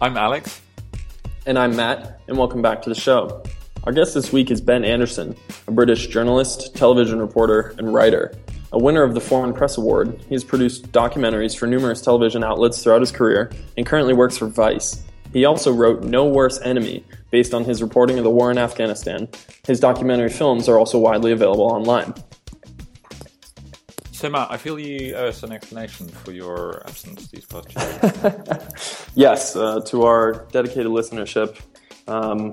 [0.00, 0.60] I'm Alex.
[1.44, 3.42] And I'm Matt, and welcome back to the show.
[3.82, 5.34] Our guest this week is Ben Anderson,
[5.66, 8.32] a British journalist, television reporter, and writer.
[8.70, 12.80] A winner of the Foreign Press Award, he has produced documentaries for numerous television outlets
[12.80, 15.02] throughout his career and currently works for Vice.
[15.32, 19.26] He also wrote No Worse Enemy, based on his reporting of the war in Afghanistan.
[19.66, 22.14] His documentary films are also widely available online.
[24.18, 29.06] So, Matt, I feel you owe us an explanation for your absence these past years.
[29.14, 31.56] yes, uh, to our dedicated listenership,
[32.08, 32.52] um,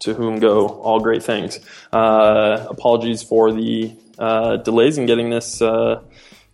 [0.00, 1.60] to whom go all great things.
[1.92, 6.02] Uh, apologies for the uh, delays in getting this uh,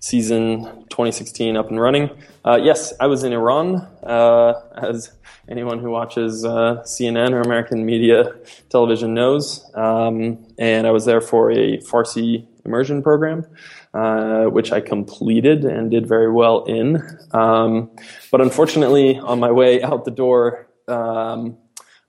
[0.01, 2.11] season 2016 up and running.
[2.45, 5.13] Uh, yes, I was in Iran, uh, as
[5.49, 8.35] anyone who watches CNN or American media
[8.69, 13.47] television knows, um, and I was there for a Farsi immersion program.
[13.95, 17.03] Uh, which I completed and did very well in.
[17.33, 17.91] Um,
[18.31, 21.59] but unfortunately, on my way out the door, um,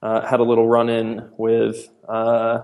[0.00, 2.62] uh, had a little run in with, uh,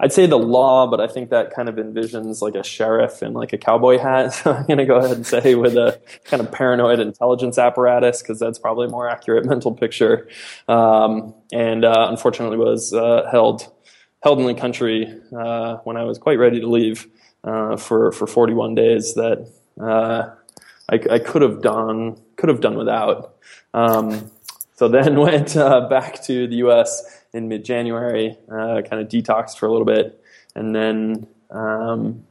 [0.00, 3.32] I'd say the law, but I think that kind of envisions like a sheriff in
[3.32, 4.34] like a cowboy hat.
[4.42, 8.22] So I'm going to go ahead and say with a kind of paranoid intelligence apparatus,
[8.22, 10.28] because that's probably a more accurate mental picture.
[10.66, 13.72] Um, and uh, unfortunately was uh, held
[14.24, 17.06] held in the country when I was quite ready to leave
[17.44, 19.48] uh, for for 41 days that
[19.80, 20.30] uh,
[20.90, 23.36] I, I, could have done could have done without.
[23.74, 24.30] Um,
[24.74, 27.24] so then went uh, back to the U.S.
[27.32, 30.22] in mid January, uh, kind of detoxed for a little bit,
[30.54, 31.26] and then.
[31.50, 32.24] Um,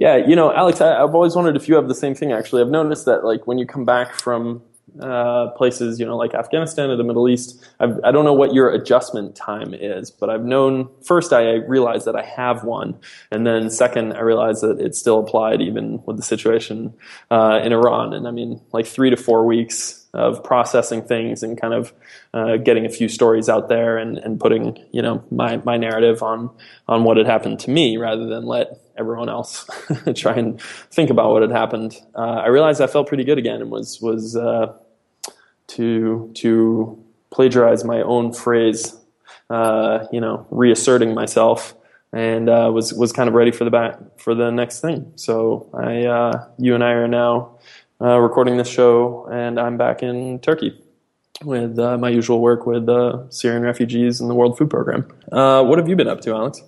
[0.00, 2.30] yeah, you know, Alex, I, I've always wondered if you have the same thing.
[2.30, 4.62] Actually, I've noticed that like when you come back from
[5.00, 7.64] uh, places, you know, like Afghanistan or the Middle East.
[7.80, 11.54] I've, I do not know what your adjustment time is, but I've known first I
[11.54, 12.98] realized that I have one,
[13.30, 16.94] and then second I realized that it still applied even with the situation
[17.30, 18.12] uh, in Iran.
[18.12, 21.92] And I mean, like three to four weeks of processing things and kind of
[22.32, 26.22] uh, getting a few stories out there and, and putting you know my my narrative
[26.22, 26.50] on
[26.86, 29.68] on what had happened to me rather than let everyone else
[30.14, 30.60] try and
[30.90, 31.96] think about what had happened.
[32.14, 34.74] Uh, I realized I felt pretty good again and was was uh,
[35.78, 36.98] to to
[37.30, 38.96] plagiarize my own phrase,
[39.48, 41.74] uh, you know, reasserting myself,
[42.12, 45.12] and uh, was was kind of ready for the back for the next thing.
[45.14, 47.58] So I, uh, you and I are now
[48.00, 50.82] uh, recording this show, and I'm back in Turkey
[51.44, 55.06] with uh, my usual work with uh, Syrian refugees and the World Food Program.
[55.30, 56.60] what have you been up to, Alex?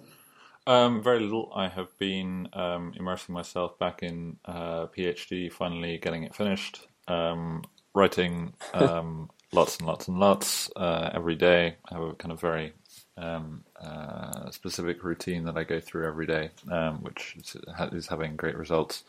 [0.69, 1.50] Um, very little.
[1.53, 6.87] I have been um, immersing myself back in PhD, finally getting it finished.
[7.09, 7.65] Um,
[7.95, 11.77] writing um, lots and lots and lots uh, every day.
[11.91, 12.73] I have a kind of very
[13.17, 17.56] um, uh, specific routine that I go through every day, um, which is,
[17.93, 19.05] is, having great results.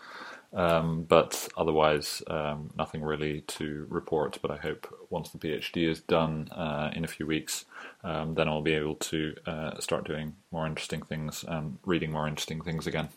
[0.53, 4.39] Um, but otherwise, um, nothing really to report.
[4.41, 7.65] But I hope once the PhD is done uh, in a few weeks,
[8.03, 12.27] um, then I'll be able to uh, start doing more interesting things and reading more
[12.27, 13.09] interesting things again.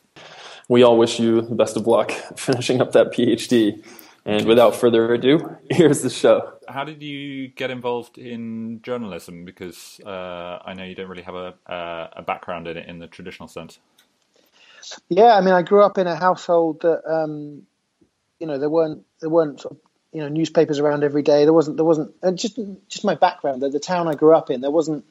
[0.68, 3.82] We all wish you the best of luck finishing up that PhD.
[4.26, 6.54] And without further ado, here's the show.
[6.66, 9.44] How did you get involved in journalism?
[9.44, 13.06] Because uh, I know you don't really have a, a background in it in the
[13.06, 13.78] traditional sense.
[15.08, 17.66] Yeah, I mean, I grew up in a household that um,
[18.38, 19.80] you know there weren't there weren't sort of,
[20.12, 21.44] you know newspapers around every day.
[21.44, 22.58] There wasn't there wasn't and just
[22.88, 23.62] just my background.
[23.62, 25.04] The, the town I grew up in, there wasn't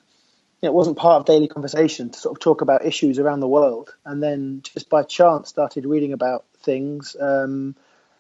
[0.62, 3.42] you know, it wasn't part of daily conversation to sort of talk about issues around
[3.42, 3.94] the world.
[4.06, 7.18] And then just by chance started reading about things.
[7.20, 7.76] Um,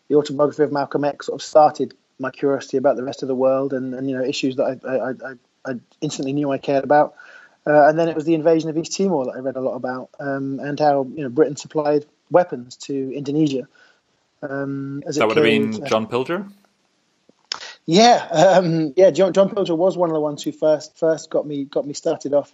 [0.10, 3.36] the autobiography of Malcolm X sort of started my curiosity about the rest of the
[3.36, 6.84] world and, and you know issues that I, I, I, I instantly knew I cared
[6.84, 7.16] about.
[7.66, 9.76] Uh, and then it was the invasion of East Timor that I read a lot
[9.76, 13.68] about, um, and how you know Britain supplied weapons to Indonesia.
[14.42, 16.52] Um, as that would have been uh, John Pilger.
[17.86, 19.12] Yeah, um, yeah.
[19.12, 21.94] John, John Pilger was one of the ones who first first got me got me
[21.94, 22.54] started off.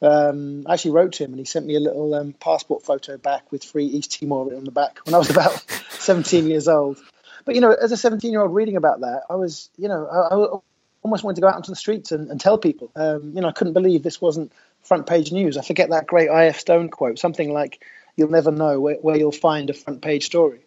[0.00, 3.16] Um, I actually wrote to him and he sent me a little um, passport photo
[3.16, 6.98] back with free East Timor on the back when I was about 17 years old.
[7.44, 10.06] But, you know, as a 17 year old reading about that, I was, you know,
[10.06, 10.58] I, I
[11.02, 12.90] almost wanted to go out onto the streets and, and tell people.
[12.94, 14.52] Um, you know, I couldn't believe this wasn't
[14.82, 15.56] front page news.
[15.56, 16.58] I forget that great I.F.
[16.58, 17.82] Stone quote, something like,
[18.16, 20.60] you'll never know where, where you'll find a front page story.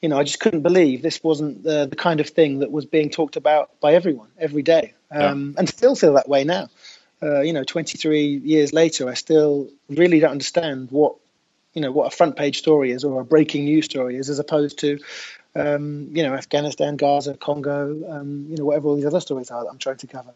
[0.00, 2.86] You know, I just couldn't believe this wasn't the, the kind of thing that was
[2.86, 4.94] being talked about by everyone every day.
[5.12, 5.60] Um, yeah.
[5.60, 6.70] And still feel that way now
[7.22, 11.16] uh, you know, 23 years later, I still really don't understand what,
[11.72, 14.38] you know, what a front page story is or a breaking news story is, as
[14.38, 14.98] opposed to,
[15.54, 19.64] um, you know, Afghanistan, Gaza, Congo, um, you know, whatever all these other stories are
[19.64, 20.32] that I'm trying to cover.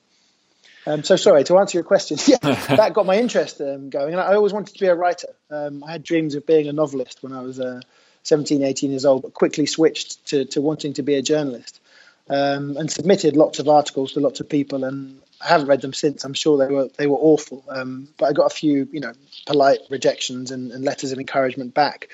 [0.86, 2.18] Um, so sorry to answer your question.
[2.26, 2.36] Yeah,
[2.76, 5.28] that got my interest um, going, and I always wanted to be a writer.
[5.50, 7.80] Um, I had dreams of being a novelist when I was uh,
[8.22, 11.80] 17, 18 years old, but quickly switched to, to wanting to be a journalist.
[12.28, 14.84] um, and submitted lots of articles to lots of people.
[14.84, 16.24] And I haven't read them since.
[16.24, 19.12] I'm sure they were they were awful, um, but I got a few you know
[19.46, 22.08] polite rejections and, and, letters of encouragement back.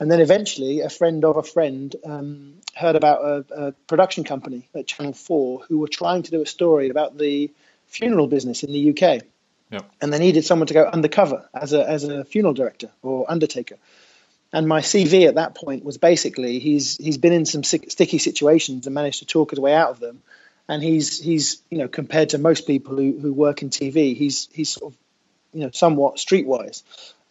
[0.00, 4.68] And then eventually, a friend of a friend um, heard about a, a, production company
[4.74, 7.52] at Channel Four who were trying to do a story about the
[7.86, 9.22] funeral business in the UK.
[9.70, 9.90] Yep.
[10.00, 13.76] And they needed someone to go undercover as a as a funeral director or undertaker.
[14.52, 18.86] And my CV at that point was basically he's he's been in some sticky situations
[18.86, 20.22] and managed to talk his way out of them
[20.68, 24.48] and he's he's you know compared to most people who, who work in TV, he's
[24.52, 24.98] he's sort of
[25.52, 26.82] you know somewhat streetwise.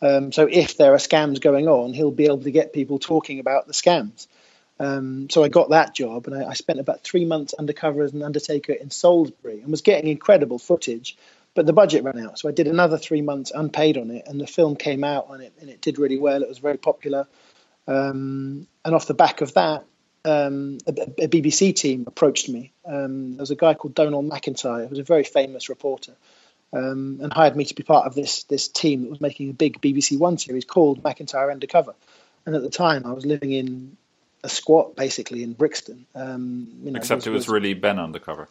[0.01, 3.39] Um, so if there are scams going on, he'll be able to get people talking
[3.39, 4.27] about the scams.
[4.79, 8.11] Um, so I got that job, and I, I, spent about three months undercover as
[8.13, 11.15] an undertaker in Salisbury, and was getting incredible footage.
[11.55, 14.41] But the budget ran out, so I did another three months unpaid on it, and
[14.41, 16.41] the film came out, and it and it did really well.
[16.41, 17.27] It was very popular,
[17.87, 19.85] um, and off the back of that,
[20.25, 22.71] um, a, a, BBC team approached me.
[22.85, 26.13] Um, there was a guy called Donal MacIntyre, who was a very famous reporter,
[26.71, 29.53] um, and hired me to be part of this this team that was making a
[29.53, 31.93] big BBC One series called MacIntyre Undercover.
[32.45, 33.97] And at the time, I was living in
[34.43, 36.05] a squat, basically in Brixton.
[36.15, 38.47] Um, you know, Except was, it was, was, really Ben Undercover.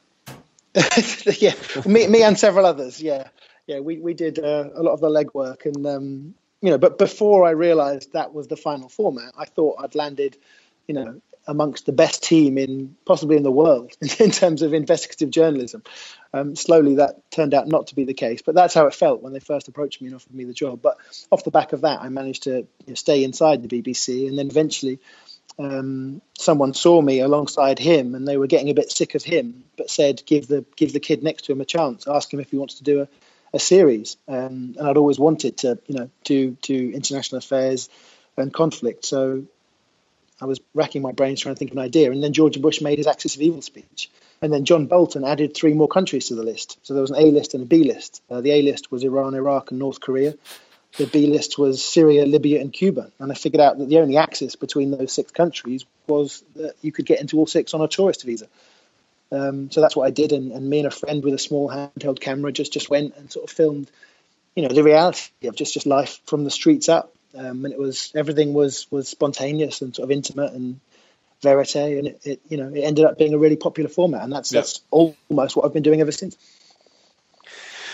[1.38, 1.54] yeah,
[1.84, 3.00] me, me and several others.
[3.00, 3.28] Yeah,
[3.66, 6.98] yeah, we we did uh, a lot of the legwork, and um, you know, but
[6.98, 10.38] before I realised that was the final format, I thought I'd landed,
[10.86, 15.30] you know, amongst the best team in possibly in the world in, terms of investigative
[15.30, 15.82] journalism.
[16.32, 19.22] Um, slowly, that turned out not to be the case, but that's how it felt
[19.22, 20.80] when they first approached me and offered me the job.
[20.82, 20.96] But
[21.30, 24.38] off the back of that, I managed to you know, stay inside the BBC, and
[24.38, 25.00] then eventually.
[25.58, 29.64] Um, someone saw me alongside him, and they were getting a bit sick of him,
[29.76, 32.08] but said, "Give the give the kid next to him a chance.
[32.08, 33.08] Ask him if he wants to do a,
[33.52, 37.90] a series." Um, and I'd always wanted to, you know, do do international affairs
[38.38, 39.04] and conflict.
[39.04, 39.44] So
[40.42, 42.10] I was racking my brains trying to think of an idea.
[42.10, 44.10] And then George Bush made his Axis of Evil speech.
[44.42, 46.78] And then John Bolton added three more countries to the list.
[46.82, 48.20] So there was an A list and a B list.
[48.28, 50.34] Uh, the A list was Iran, Iraq, and North Korea.
[50.98, 53.12] The B list was Syria, Libya, and Cuba.
[53.20, 56.90] And I figured out that the only axis between those six countries was that you
[56.90, 58.48] could get into all six on a tourist visa.
[59.30, 60.32] Um, so that's what I did.
[60.32, 63.30] And, and me and a friend with a small handheld camera just, just went and
[63.30, 63.88] sort of filmed,
[64.56, 67.78] you know, the reality of just, just life from the streets up um, and it
[67.78, 70.80] was everything was was spontaneous and sort of intimate and
[71.42, 74.32] verite, and it, it, you know it ended up being a really popular format, and
[74.32, 74.60] that's yeah.
[74.60, 76.36] that's almost what I've been doing ever since.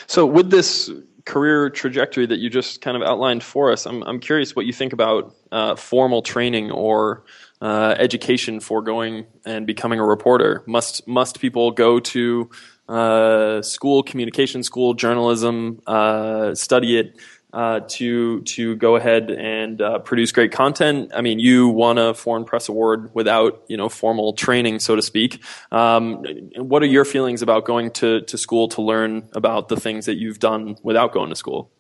[0.07, 0.91] So with this
[1.27, 4.73] career trajectory that you just kind of outlined for us, I'm I'm curious what you
[4.73, 7.25] think about uh, formal training or
[7.61, 10.63] uh, education for going and becoming a reporter.
[10.67, 12.51] Must must people go to
[12.89, 17.17] uh, school, communication school, journalism, uh, study it?
[17.53, 21.11] Uh, to to go ahead and uh, produce great content.
[21.15, 25.03] I mean, you won a foreign press award without you know formal training, so to
[25.03, 25.43] speak.
[25.73, 26.25] Um,
[26.57, 30.17] what are your feelings about going to to school to learn about the things that
[30.17, 31.71] you've done without going to school?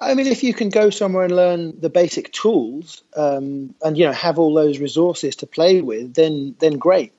[0.00, 4.06] I mean, if you can go somewhere and learn the basic tools, um, and you
[4.06, 7.12] know have all those resources to play with, then then great.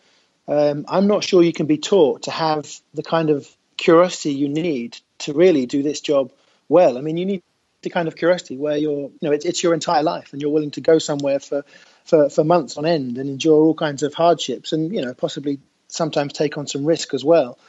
[0.47, 4.49] Um, I'm not sure you can be taught to have the kind of curiosity you
[4.49, 6.31] need to really do this job
[6.69, 6.97] well.
[6.97, 7.43] I mean, you need
[7.81, 10.51] the kind of curiosity where you're, you know, it's, it's your entire life and you're
[10.51, 11.65] willing to go somewhere for,
[12.05, 15.59] for, for months on end and endure all kinds of hardships and, you know, possibly
[15.87, 17.59] sometimes take on some risk as well.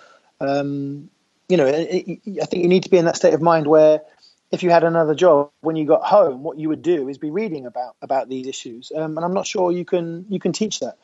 [0.41, 1.11] Um,
[1.49, 3.67] you know, it, it, I think you need to be in that state of mind
[3.67, 4.01] where
[4.51, 7.31] if you had another job when you got home, what you would do is be
[7.31, 8.93] reading about about these issues.
[8.95, 10.97] Um, and I'm not sure you can you can teach that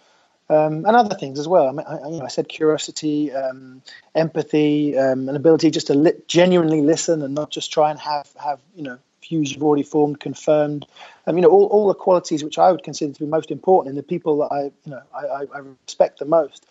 [0.51, 1.69] um, and other things as well.
[1.69, 3.83] I, mean, I, you know, I said curiosity, um,
[4.17, 8.29] empathy, um, an ability just to li- genuinely listen and not just try and have
[8.43, 10.87] have you know views you've already formed confirmed.
[11.25, 13.97] I mean, all, all the qualities which I would consider to be most important in
[13.97, 16.67] the people that I you know I, I respect the most.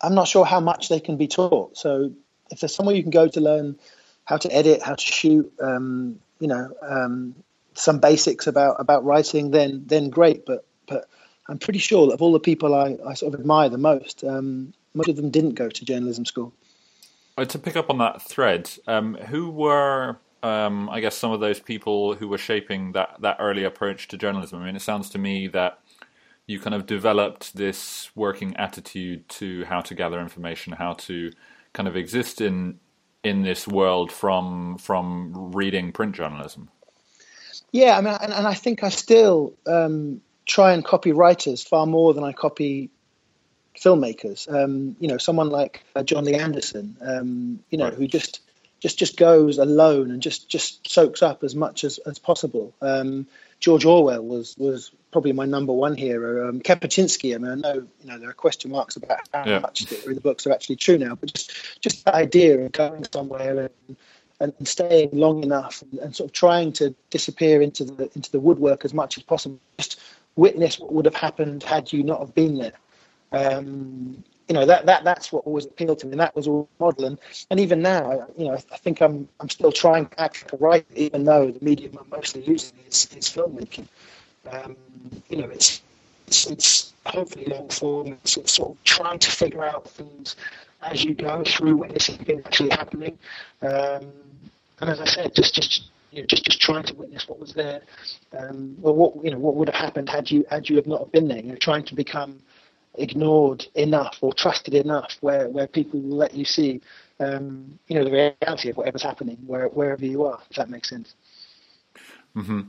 [0.00, 1.76] I'm not sure how much they can be taught.
[1.76, 2.12] So
[2.50, 3.76] if there's somewhere you can go to learn
[4.24, 7.34] how to edit, how to shoot, um, you know, um,
[7.74, 10.46] some basics about about writing, then then great.
[10.46, 11.08] But but
[11.48, 14.24] I'm pretty sure that of all the people I, I sort of admire the most,
[14.24, 16.52] um, most of them didn't go to journalism school.
[17.38, 21.40] Uh, to pick up on that thread, um, who were, um, I guess, some of
[21.40, 24.62] those people who were shaping that, that early approach to journalism?
[24.62, 25.78] I mean, it sounds to me that
[26.46, 31.32] you kind of developed this working attitude to how to gather information, how to
[31.72, 32.78] kind of exist in
[33.24, 36.70] in this world from from reading print journalism.
[37.72, 41.86] Yeah, I mean, and, and I think I still um, try and copy writers far
[41.86, 42.90] more than I copy
[43.76, 44.52] filmmakers.
[44.52, 47.94] Um, you know, someone like uh, Jon Lee Anderson, um, you know, right.
[47.94, 48.40] who just
[48.80, 52.74] just just goes alone and just just soaks up as much as as possible.
[52.80, 53.26] Um,
[53.58, 56.48] George Orwell was was probably my number one hero.
[56.48, 59.58] Um, Kapuscinski, I mean, I know you know there are question marks about how yeah.
[59.58, 63.70] much the books are actually true now, but just just the idea of going somewhere
[63.88, 63.96] and
[64.38, 68.40] and staying long enough and, and, sort of trying to disappear into the into the
[68.40, 69.98] woodwork as much as possible, just
[70.36, 72.72] witness what would have happened had you not have been there.
[73.32, 76.12] Um, you know that that that's what always appealed to me.
[76.12, 77.18] And that was all model, and,
[77.50, 80.54] and even now, you know, I think I'm I'm still trying to act
[80.94, 83.88] even though the medium I'm mostly using is, is filmmaking.
[84.50, 84.76] Um,
[85.28, 85.82] you know, it's,
[86.28, 90.36] it's, it's hopefully long form, It's, of, sort of trying to figure out things
[90.82, 93.18] as you go through has been actually happening.
[93.62, 94.12] Um,
[94.80, 95.84] and as I said, just just
[96.16, 97.82] you know, just just trying to witness what was there,
[98.36, 101.12] um, or what you know what would have happened had you had you have not
[101.12, 101.38] been there.
[101.38, 102.40] You know, trying to become
[102.94, 106.80] ignored enough or trusted enough where where people will let you see,
[107.20, 110.40] um, you know, the reality of whatever's happening where, wherever you are.
[110.50, 111.14] If that makes sense.
[112.34, 112.60] Mm-hmm.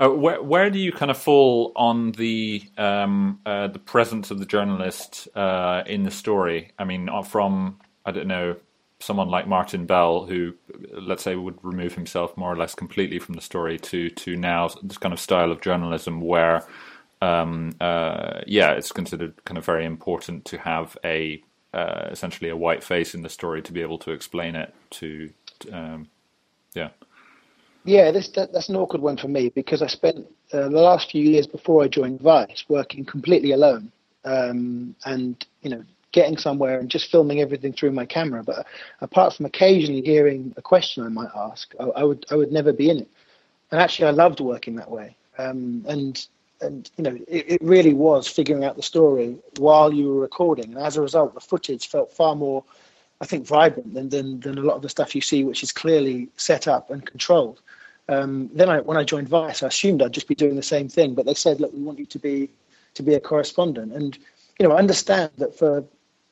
[0.00, 4.40] Uh, where where do you kind of fall on the um, uh, the presence of
[4.40, 6.72] the journalist uh, in the story?
[6.80, 8.56] I mean, uh, from I don't know
[9.00, 10.54] someone like Martin Bell, who
[10.92, 14.68] let's say would remove himself more or less completely from the story, to to now
[14.82, 16.66] this kind of style of journalism where,
[17.22, 21.42] um, uh, yeah, it's considered kind of very important to have a
[21.74, 25.30] uh, essentially a white face in the story to be able to explain it to,
[25.72, 26.08] um,
[26.74, 26.88] yeah.
[27.84, 31.10] Yeah, this, that, that's an awkward one for me because I spent uh, the last
[31.10, 33.92] few years before I joined Vice working completely alone,
[34.24, 38.42] um, and you know, getting somewhere and just filming everything through my camera.
[38.42, 38.66] But
[39.00, 42.72] apart from occasionally hearing a question I might ask, I, I would I would never
[42.72, 43.08] be in it.
[43.70, 45.16] And actually, I loved working that way.
[45.38, 46.26] Um, and
[46.60, 50.74] and you know, it, it really was figuring out the story while you were recording,
[50.74, 52.64] and as a result, the footage felt far more
[53.20, 55.72] I think, vibrant than, than, than a lot of the stuff you see, which is
[55.72, 57.60] clearly set up and controlled.
[58.08, 60.88] Um, then I, when I joined Vice, I assumed I'd just be doing the same
[60.88, 62.48] thing, but they said, look, we want you to be
[62.94, 63.92] to be a correspondent.
[63.92, 64.18] And
[64.58, 65.84] you know, I understand that for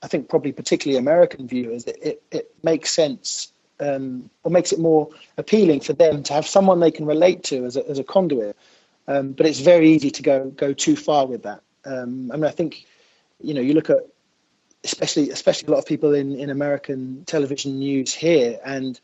[0.03, 4.79] I think probably particularly American viewers, it, it, it makes sense um, or makes it
[4.79, 8.05] more appealing for them to have someone they can relate to as a, as a
[8.05, 8.57] conduit.
[9.09, 11.61] Um, but it's very easy to go go too far with that.
[11.85, 12.87] Um, I mean, I think
[13.41, 14.07] you know, you look at
[14.85, 18.99] especially especially a lot of people in, in American television news here, and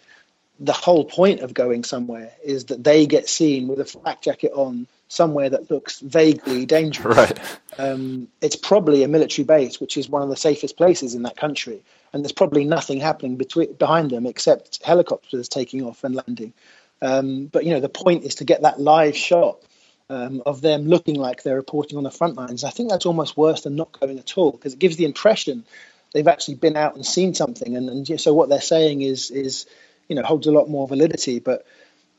[0.59, 4.53] the whole point of going somewhere is that they get seen with a flak jacket
[4.55, 7.03] on somewhere that looks vaguely dangerous.
[7.13, 7.39] Right.
[7.79, 11.37] Um, it's probably a military base, which is one of the safest places in that
[11.37, 16.53] country, and there's probably nothing happening between behind them except helicopters taking off and landing.
[17.03, 19.59] Um, but you know, the point is to get that live shot
[20.09, 22.65] um, of them looking like they're reporting on the front lines.
[22.65, 25.65] I think that's almost worse than not going at all because it gives the impression
[26.13, 29.67] they've actually been out and seen something, and, and so what they're saying is is
[30.09, 31.39] you know holds a lot more validity.
[31.39, 31.67] But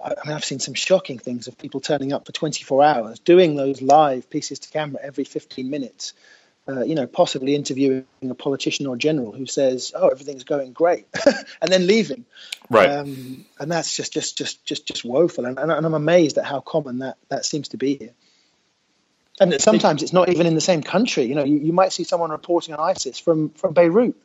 [0.04, 3.56] I, mean, I've seen some shocking things of people turning up for 24 hours, doing
[3.56, 6.14] those live pieces to camera every 15 minutes
[6.68, 11.06] uh, you know, possibly interviewing a politician or general who says, "Oh, everything's going great,"
[11.62, 12.26] and then leaving.
[12.70, 12.90] Right.
[12.90, 15.46] Um, and that's just, just, just, just, just woeful.
[15.46, 18.14] And, and, I'm amazed at how common that that seems to be here.
[19.42, 21.26] And sometimes it's not even in the same country.
[21.26, 24.16] You know, you, you might see someone reporting on ISIS from from Beirut,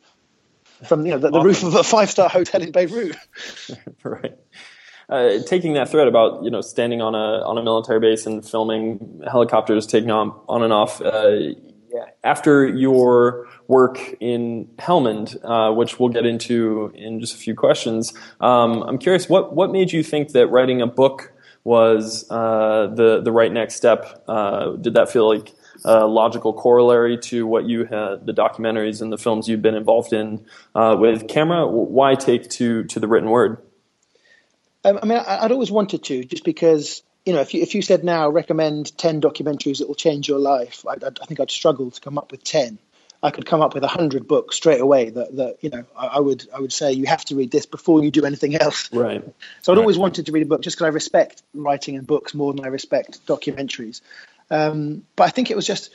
[0.85, 3.17] from you know the, the roof of a five star hotel in Beirut.
[4.03, 4.37] right.
[5.09, 8.47] Uh, taking that thread about you know standing on a on a military base and
[8.47, 11.01] filming helicopters taking on on and off.
[11.01, 11.53] Uh,
[12.23, 18.13] after your work in Helmand, uh, which we'll get into in just a few questions,
[18.39, 23.21] um, I'm curious what what made you think that writing a book was uh, the
[23.21, 24.23] the right next step?
[24.27, 25.53] Uh, did that feel like
[25.85, 30.13] a logical corollary to what you had the documentaries and the films you've been involved
[30.13, 31.67] in uh, with camera?
[31.67, 33.61] Why take to to the written word?
[34.83, 37.81] Um, I mean, I'd always wanted to, just because you know, if you if you
[37.81, 41.91] said now recommend ten documentaries that will change your life, I, I think I'd struggle
[41.91, 42.79] to come up with ten.
[43.21, 46.07] I could come up with a hundred books straight away that, that you know I,
[46.07, 48.89] I, would I would say you have to read this before you do anything else.
[48.93, 49.23] Right.
[49.61, 49.81] So I'd right.
[49.81, 52.63] always wanted to read a book just because I respect writing and books more than
[52.63, 54.01] I respect documentaries.
[54.49, 55.91] Um, but I think it was just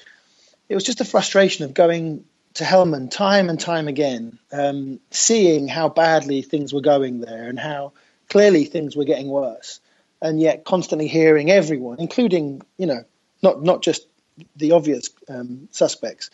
[0.68, 2.24] it was just a frustration of going
[2.54, 7.58] to Helmand time and time again, um, seeing how badly things were going there and
[7.58, 7.92] how
[8.34, 9.78] clearly things were getting worse
[10.20, 13.04] and yet constantly hearing everyone, including you know
[13.44, 14.08] not not just
[14.56, 16.30] the obvious um, suspects,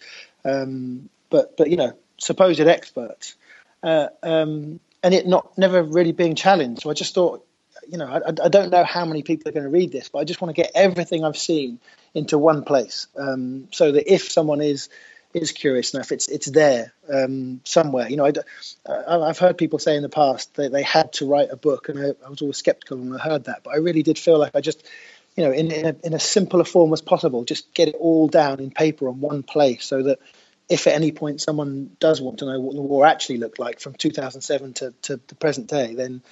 [0.46, 3.34] um, but but you know supposed experts,
[3.82, 6.80] uh, um, and it not never really being challenged.
[6.80, 7.46] So I just thought,
[7.86, 10.20] you know, I, I don't know how many people are going to read this, but
[10.20, 11.80] I just want to get everything I've seen
[12.14, 14.88] into one place, um, so that if someone is
[15.34, 18.08] is curious enough, it's it's there um, somewhere.
[18.08, 18.30] You know,
[18.86, 21.88] I, have heard people say in the past that they had to write a book,
[21.88, 23.62] and I, I, was always skeptical when I heard that.
[23.62, 24.86] But I really did feel like I just
[25.36, 27.44] you know, in in a, in a simpler form as possible.
[27.44, 30.18] Just get it all down in paper on one place, so that
[30.68, 33.80] if at any point someone does want to know what the war actually looked like
[33.80, 36.22] from 2007 to, to the present day, then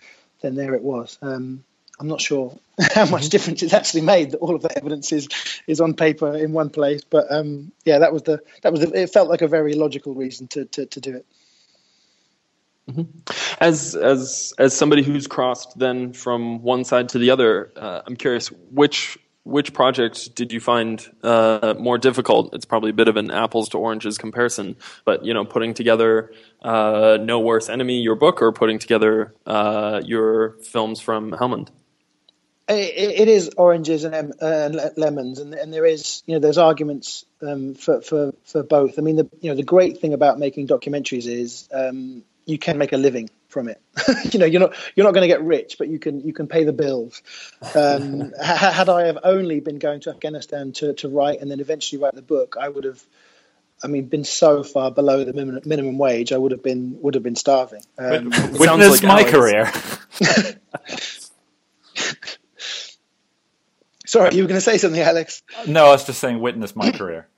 [0.41, 1.19] then there it was.
[1.23, 1.65] Um,
[2.01, 2.57] I'm not sure
[2.95, 5.29] how much difference it's actually made that all of that evidence is
[5.67, 8.93] is on paper in one place, but um, yeah, that was the that was the,
[8.93, 11.27] it felt like a very logical reason to to, to do it.
[12.91, 13.03] Mm-hmm.
[13.61, 18.17] As as as somebody who's crossed then from one side to the other, uh, I'm
[18.17, 22.55] curious which which project did you find uh, more difficult?
[22.55, 26.33] It's probably a bit of an apples to oranges comparison, but you know, putting together
[26.63, 31.69] uh, No Worse Enemy, your book, or putting together uh, your films from Helmand.
[32.69, 37.25] It, it is oranges and uh, lemons, and, and there is you know there's arguments
[37.41, 38.99] um, for, for for both.
[38.99, 42.79] I mean, the you know the great thing about making documentaries is um, you can
[42.79, 43.81] make a living from it.
[44.33, 46.47] you know, you're not you're not going to get rich, but you can you can
[46.47, 47.23] pay the bills.
[47.75, 52.03] Um, had I have only been going to Afghanistan to, to write and then eventually
[52.03, 53.03] write the book, I would have,
[53.83, 57.15] I mean, been so far below the minimum, minimum wage, I would have been would
[57.15, 57.83] have been starving.
[57.99, 59.31] Um, Witness like my Alex.
[59.31, 59.73] career.
[64.09, 65.43] Sorry, you were going to say something, Alex?
[65.67, 67.29] No, I was just saying, witness my career.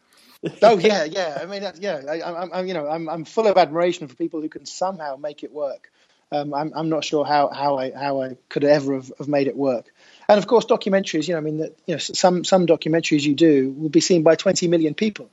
[0.62, 1.38] oh yeah, yeah.
[1.42, 2.00] I mean, yeah.
[2.08, 5.42] I, am you know, I'm, I'm full of admiration for people who can somehow make
[5.42, 5.90] it work.
[6.30, 9.48] Um, I'm, I'm not sure how, how I how I could ever have, have made
[9.48, 9.92] it work.
[10.28, 11.26] And of course, documentaries.
[11.26, 14.22] You know, I mean, that you know, some some documentaries you do will be seen
[14.22, 15.28] by 20 million people,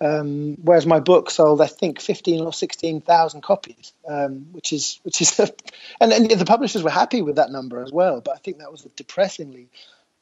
[0.00, 5.20] um, whereas my book sold, I think, 15 or 16,000 copies, um, which is which
[5.20, 5.38] is,
[6.00, 8.22] and, and the publishers were happy with that number as well.
[8.22, 9.68] But I think that was a depressingly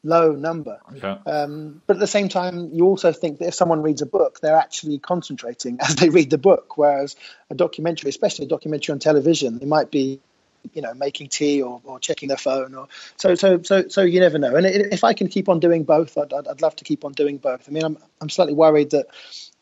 [0.03, 0.81] low number.
[0.95, 1.19] Yeah.
[1.27, 4.41] Um, but at the same time, you also think that if someone reads a book,
[4.41, 6.77] they're actually concentrating as they read the book.
[6.77, 7.17] Whereas
[7.51, 10.21] a documentary, especially a documentary on television, they might be,
[10.73, 14.03] you know, making tea or, or checking their phone, or so so so so.
[14.03, 14.55] You never know.
[14.57, 17.13] And if I can keep on doing both, I'd, I'd, I'd love to keep on
[17.13, 17.69] doing both.
[17.69, 19.07] I mean, I'm I'm slightly worried that.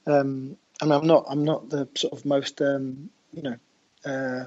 [0.06, 1.24] Um, I mean, I'm not.
[1.28, 3.56] I'm not the sort of most, um, you know,
[4.04, 4.46] uh,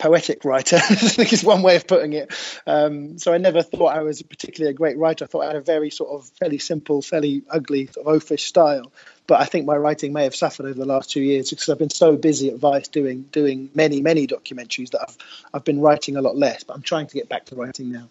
[0.00, 2.32] poetic writer, I think is one way of putting it.
[2.66, 5.24] Um, so I never thought I was particularly a great writer.
[5.24, 8.46] I thought I had a very sort of fairly simple, fairly ugly, sort of oafish
[8.46, 8.90] style.
[9.26, 11.78] But I think my writing may have suffered over the last two years because I've
[11.78, 15.16] been so busy at Vice doing doing many many documentaries that I've
[15.54, 16.64] I've been writing a lot less.
[16.64, 18.08] But I'm trying to get back to writing now.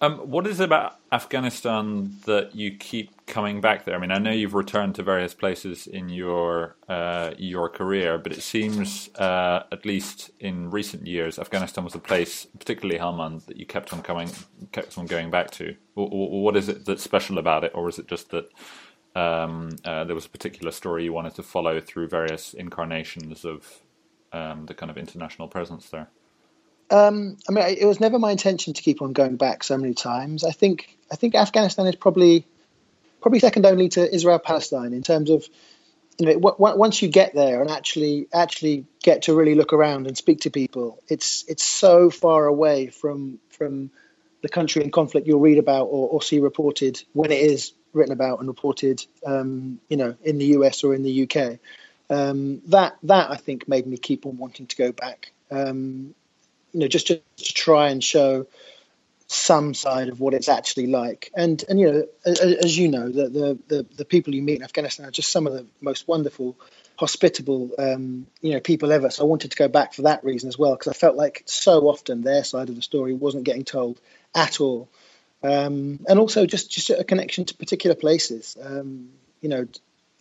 [0.00, 3.94] Um, what is it about Afghanistan that you keep coming back there?
[3.94, 8.32] I mean, I know you've returned to various places in your uh, your career, but
[8.32, 13.56] it seems, uh, at least in recent years, Afghanistan was a place, particularly Helmand, that
[13.56, 14.30] you kept on coming,
[14.72, 15.76] kept on going back to.
[15.94, 18.48] What is it that's special about it, or is it just that
[19.14, 23.82] um, uh, there was a particular story you wanted to follow through various incarnations of
[24.32, 26.08] um, the kind of international presence there?
[26.90, 29.94] Um, I mean, it was never my intention to keep on going back so many
[29.94, 30.42] times.
[30.44, 32.46] I think I think Afghanistan is probably
[33.28, 35.46] probably second only to Israel Palestine in terms of
[36.16, 40.06] you know w- once you get there and actually actually get to really look around
[40.06, 43.90] and speak to people, it's it's so far away from from
[44.40, 48.14] the country in conflict you'll read about or, or see reported when it is written
[48.14, 51.58] about and reported, um, you know, in the US or in the UK.
[52.08, 55.32] Um, that that I think made me keep on wanting to go back.
[55.50, 56.14] Um,
[56.72, 58.46] you know, just to, to try and show
[59.28, 61.30] some side of what it's actually like.
[61.34, 64.56] And and you know, as, as you know, the, the, the the people you meet
[64.56, 66.56] in Afghanistan are just some of the most wonderful,
[66.96, 69.10] hospitable, um, you know, people ever.
[69.10, 71.42] So I wanted to go back for that reason as well, because I felt like
[71.44, 74.00] so often their side of the story wasn't getting told
[74.34, 74.88] at all.
[75.42, 78.56] Um, and also just just a connection to particular places.
[78.60, 79.10] Um,
[79.42, 79.68] you know,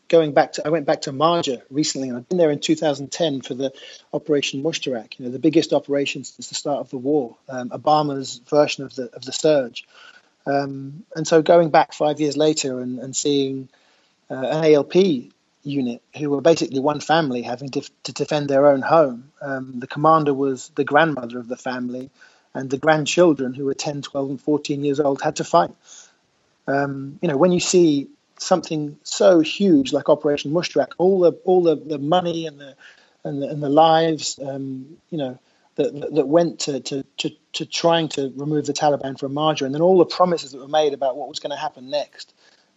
[0.07, 3.41] going back to, I went back to Marja recently, and I've been there in 2010
[3.41, 3.73] for the
[4.13, 8.41] Operation Mushtarak, you know, the biggest operation since the start of the war, um, Obama's
[8.49, 9.85] version of the of the surge.
[10.45, 13.67] Um, and so going back five years later and, and seeing
[14.31, 14.95] uh, an ALP
[15.63, 19.31] unit who were basically one family having to, to defend their own home.
[19.41, 22.09] Um, the commander was the grandmother of the family,
[22.53, 25.71] and the grandchildren who were 10, 12, and 14 years old had to fight.
[26.67, 31.63] Um, you know, when you see something so huge like Operation Mushtarak, all the all
[31.63, 32.75] the, the money and the
[33.23, 35.39] and the, and the lives, um, you know,
[35.75, 39.73] that that went to, to, to to trying to remove the Taliban from Marja, and
[39.73, 42.33] then all the promises that were made about what was going to happen next,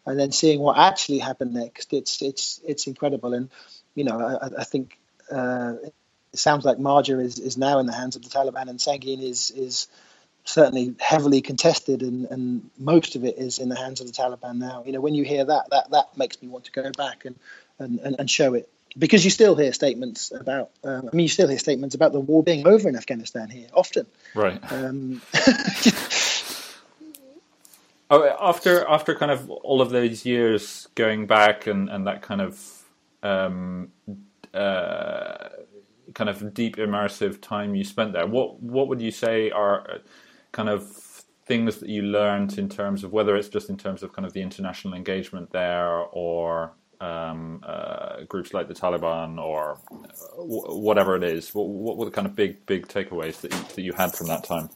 [0.06, 3.34] and then seeing what actually happened next, it's it's it's incredible.
[3.34, 3.50] And
[3.94, 4.98] you know, I, I think
[5.30, 5.74] uh,
[6.32, 9.22] it sounds like Marja is, is now in the hands of the Taliban, and Sangin
[9.22, 9.88] is is
[10.44, 14.56] certainly heavily contested, and, and most of it is in the hands of the Taliban
[14.56, 14.82] now.
[14.86, 17.36] You know, when you hear that, that that makes me want to go back and
[17.78, 20.70] and, and, show it because you still hear statements about.
[20.84, 23.68] Um, I mean, you still hear statements about the war being over in Afghanistan here
[23.72, 24.06] often.
[24.34, 24.60] Right.
[24.70, 25.22] Um,
[28.12, 32.40] Oh, after after kind of all of those years going back and, and that kind
[32.40, 32.82] of
[33.22, 33.92] um,
[34.52, 35.48] uh,
[36.14, 40.00] kind of deep immersive time you spent there, what what would you say are
[40.52, 40.86] kind of
[41.46, 44.32] things that you learned in terms of whether it's just in terms of kind of
[44.32, 49.78] the international engagement there or um, uh, groups like the Taliban or
[50.36, 51.54] w- whatever it is?
[51.54, 54.28] What, what were the kind of big big takeaways that you, that you had from
[54.28, 54.70] that time?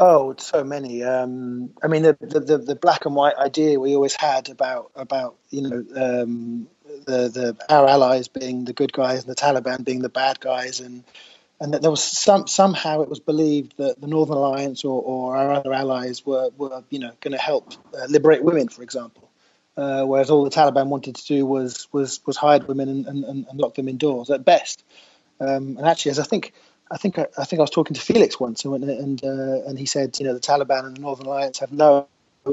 [0.00, 1.04] Oh, so many.
[1.04, 5.36] Um, I mean, the, the, the black and white idea we always had about about
[5.50, 6.66] you know um,
[7.06, 10.80] the the our allies being the good guys and the Taliban being the bad guys,
[10.80, 11.04] and
[11.60, 15.36] and that there was some somehow it was believed that the Northern Alliance or, or
[15.36, 19.30] our other allies were were you know going to help uh, liberate women, for example.
[19.76, 23.46] Uh, whereas all the Taliban wanted to do was was was hide women and, and,
[23.46, 24.84] and lock them indoors at best.
[25.40, 26.52] Um, and actually, as I think
[26.90, 29.78] I think I, I, think I was talking to Felix once, and and, uh, and
[29.78, 32.06] he said, you know, the Taliban and the Northern Alliance have no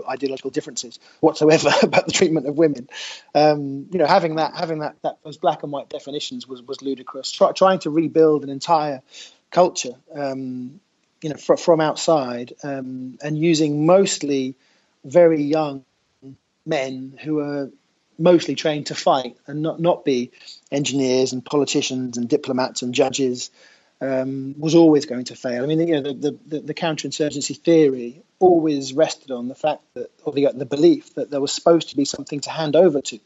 [0.10, 2.90] ideological differences whatsoever about the treatment of women.
[3.36, 6.82] Um, you know, having that having that, that those black and white definitions was was
[6.82, 7.32] ludicrous.
[7.32, 9.02] Try, trying to rebuild an entire
[9.52, 10.80] culture, um,
[11.22, 14.56] you know, fr- from outside, um, and using mostly
[15.04, 15.84] very young
[16.66, 17.70] men who are
[18.18, 20.32] mostly trained to fight and not not be
[20.72, 23.50] engineers and politicians and diplomats and judges
[24.02, 25.64] um, was always going to fail.
[25.64, 30.10] I mean, you know, the, the, the counterinsurgency theory always rested on the fact that,
[30.26, 33.20] or the, the belief that there was supposed to be something to hand over to.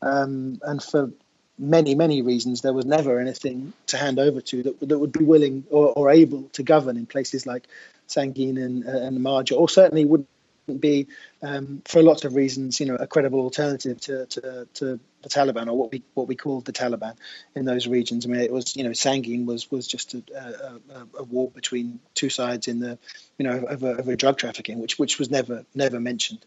[0.00, 1.10] Um, and for
[1.58, 5.24] many, many reasons, there was never anything to hand over to that, that would be
[5.24, 7.68] willing or, or able to govern in places like
[8.08, 10.26] Sangin and, and Marja, or certainly would
[10.74, 11.06] be,
[11.42, 15.66] um, for lots of reasons, you know, a credible alternative to, to, to the Taliban
[15.68, 17.14] or what we what we called the Taliban
[17.54, 18.24] in those regions.
[18.24, 22.00] I mean, it was you know Sangin was was just a, a, a war between
[22.14, 22.98] two sides in the
[23.38, 26.44] you know over, over drug trafficking, which which was never never mentioned.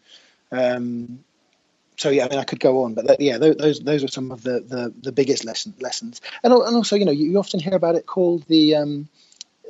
[0.50, 1.24] Um,
[1.96, 4.32] so yeah, I mean, I could go on, but that, yeah, those those are some
[4.32, 7.60] of the the, the biggest lesson, lessons, and and also you know you, you often
[7.60, 9.08] hear about it called the um,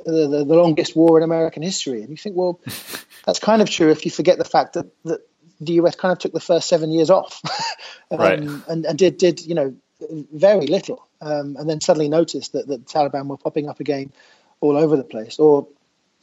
[0.05, 2.59] the, the, the longest war in American history, and you think, well,
[3.25, 5.21] that's kind of true if you forget the fact that that
[5.59, 7.41] the US kind of took the first seven years off,
[8.11, 8.39] um, right.
[8.39, 9.75] and, and did did you know
[10.09, 14.11] very little, um, and then suddenly noticed that, that the Taliban were popping up again
[14.59, 15.67] all over the place, or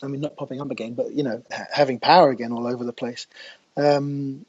[0.02, 2.84] I mean not popping up again, but you know ha- having power again all over
[2.84, 3.26] the place.
[3.76, 4.44] Um,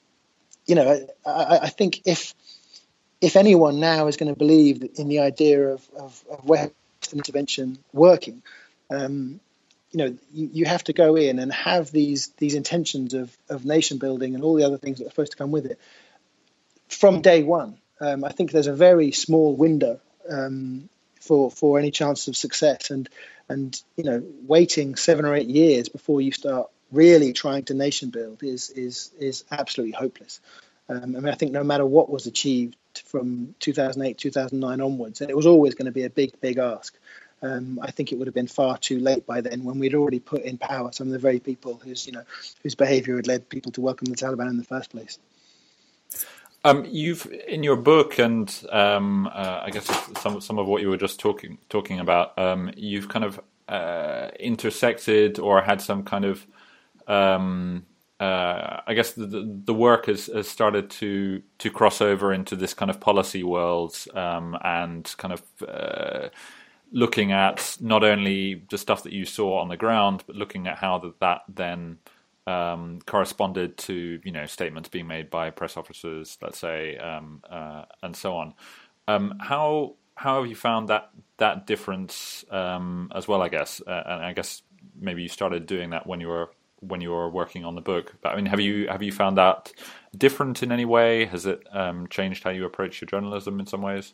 [0.65, 2.33] you know, I, I, think if
[3.19, 6.73] if anyone now is going to believe in the idea of, of, of Western
[7.13, 8.41] intervention working,
[8.89, 9.39] um,
[9.91, 13.65] you know you, you have to go in and have these these intentions of, of
[13.65, 15.79] nation building and all the other things that are supposed to come with it
[16.89, 17.77] from day one.
[17.99, 19.99] Um, I think there's a very small window
[20.29, 23.09] um, for for any chance of success, and
[23.49, 28.09] and you know waiting seven or eight years before you start really trying to nation
[28.09, 30.39] build is is is absolutely hopeless.
[30.89, 32.75] Um, I mean, I think no matter what was achieved
[33.05, 36.97] from 2008, 2009 onwards, it was always going to be a big, big ask
[37.41, 40.19] um, I think it would have been far too late by then when we'd already
[40.19, 42.23] put in power some of the very people whose you know
[42.63, 45.17] whose behaviour had led people to welcome the Taliban in the first place.
[46.63, 49.85] Um, you've in your book, and um, uh, I guess
[50.21, 54.29] some some of what you were just talking talking about, um, you've kind of uh,
[54.39, 56.45] intersected or had some kind of
[57.07, 57.85] um,
[58.19, 62.75] uh, I guess the, the work has, has, started to to cross over into this
[62.75, 66.29] kind of policy world um, and kind of uh,
[66.91, 70.77] looking at not only the stuff that you saw on the ground, but looking at
[70.77, 71.97] how that, that then
[72.47, 77.85] um, corresponded to you know statements being made by press officers, let's say, um, uh,
[78.03, 78.53] and so on.
[79.07, 83.41] Um, how how have you found that that difference um, as well?
[83.41, 84.61] I guess, uh, and I guess
[84.99, 86.49] maybe you started doing that when you were
[86.79, 88.15] when you were working on the book.
[88.21, 89.71] But I mean, have you have you found that
[90.17, 91.25] different in any way?
[91.25, 94.13] Has it um, changed how you approach your journalism in some ways?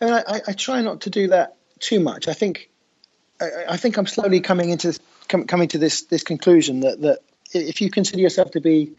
[0.00, 2.28] I, I, I try not to do that too much.
[2.28, 2.70] I think
[3.40, 7.18] I, I think I'm slowly coming into com, coming to this this conclusion that that
[7.52, 8.92] if you consider yourself to be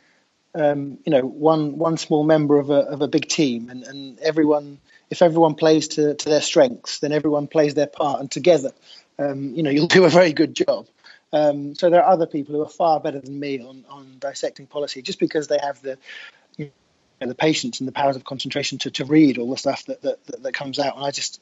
[0.55, 4.19] um, you know one one small member of a of a big team and, and
[4.19, 8.71] everyone if everyone plays to, to their strengths then everyone plays their part and together
[9.19, 10.87] um, you know you'll do a very good job
[11.31, 14.65] um, so there are other people who are far better than me on, on dissecting
[14.65, 15.97] policy just because they have the
[17.27, 20.25] the patience and the powers of concentration to, to read all the stuff that, that,
[20.27, 20.95] that, that comes out.
[20.95, 21.41] And I just,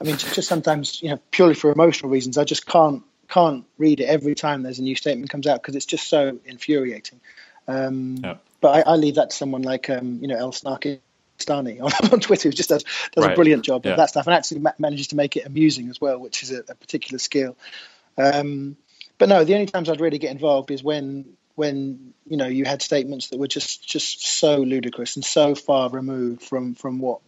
[0.00, 3.66] I mean, just, just sometimes, you know, purely for emotional reasons, I just can't can't
[3.76, 7.20] read it every time there's a new statement comes out because it's just so infuriating.
[7.66, 8.36] Um, yeah.
[8.62, 11.00] But I, I, leave that to someone like, um, you know, El Snarky
[11.38, 13.32] Stani on, on Twitter, who just does, does right.
[13.32, 13.92] a brilliant job yeah.
[13.92, 16.50] of that stuff and actually ma- manages to make it amusing as well, which is
[16.50, 17.56] a, a particular skill.
[18.16, 18.76] Um,
[19.18, 22.64] but no, the only times I'd really get involved is when when you know you
[22.64, 27.20] had statements that were just just so ludicrous and so far removed from from what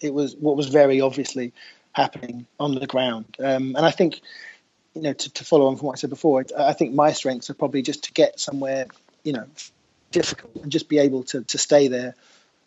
[0.00, 1.52] it was what was very obviously
[1.92, 3.36] happening on the ground.
[3.38, 4.20] Um, and I think
[4.94, 7.50] you know to, to follow on from what I said before, I think my strengths
[7.50, 8.86] are probably just to get somewhere
[9.22, 9.46] you know
[10.10, 12.16] difficult and just be able to to stay there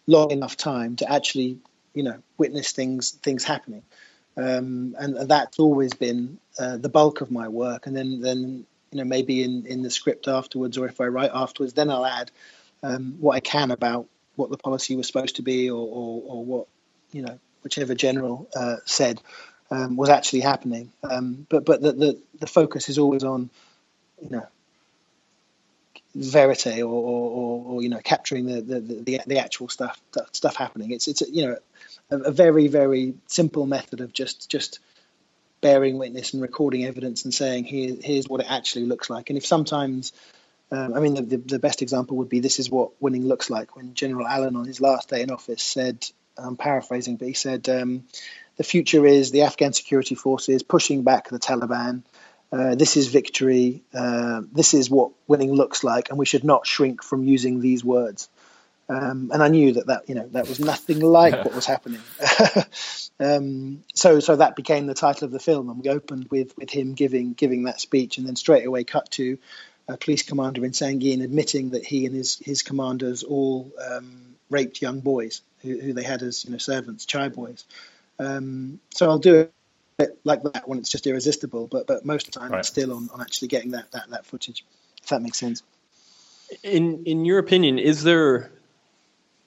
[0.08, 1.60] long enough time to actually
[1.93, 3.84] you know witness things things happening.
[4.38, 7.86] Um, and that's always been uh, the bulk of my work.
[7.86, 11.32] And then, then you know, maybe in, in the script afterwards, or if I write
[11.34, 12.32] afterwards, then I'll add
[12.84, 16.45] um, what I can about what the policy was supposed to be, or, or, or
[16.45, 16.67] what
[17.12, 19.21] you know, whichever general uh, said
[19.69, 20.91] um, was actually happening.
[21.04, 23.49] Um, but but the, the, the focus is always on
[24.21, 24.47] you know
[26.15, 30.01] verite or, or, or, you know capturing the, the, the, the actual stuff
[30.34, 30.91] stuff happening.
[30.91, 31.58] It's it's you know
[32.10, 34.80] a, a, very very simple method of just just
[35.62, 39.30] bearing witness and recording evidence and saying here here's what it actually looks like.
[39.30, 40.12] And if sometimes
[40.71, 43.50] um, I mean the, the, the best example would be this is what winning looks
[43.50, 46.06] like when General Allen on his last day in office said
[46.38, 48.06] I'm paraphrasing but he said um,
[48.58, 52.04] the future is the Afghan security forces pushing back the Taliban
[52.52, 53.84] uh, this is victory.
[53.93, 57.84] Uh, this is what winning looks like, and we should not shrink from using these
[57.84, 58.30] words.
[58.91, 62.01] Um, and I knew that that you know that was nothing like what was happening.
[63.21, 66.69] um, so so that became the title of the film, and we opened with with
[66.69, 69.38] him giving giving that speech, and then straight away cut to
[69.88, 74.82] a police commander in Sangin admitting that he and his his commanders all um, raped
[74.82, 77.63] young boys who, who, they had as you know servants, child boys.
[78.19, 79.47] Um, so I'll do
[79.99, 81.67] it like that when it's just irresistible.
[81.67, 82.60] But but most of the time, right.
[82.60, 84.65] it's still on, on actually getting that, that that footage.
[85.01, 85.63] If that makes sense.
[86.62, 88.51] In in your opinion, is there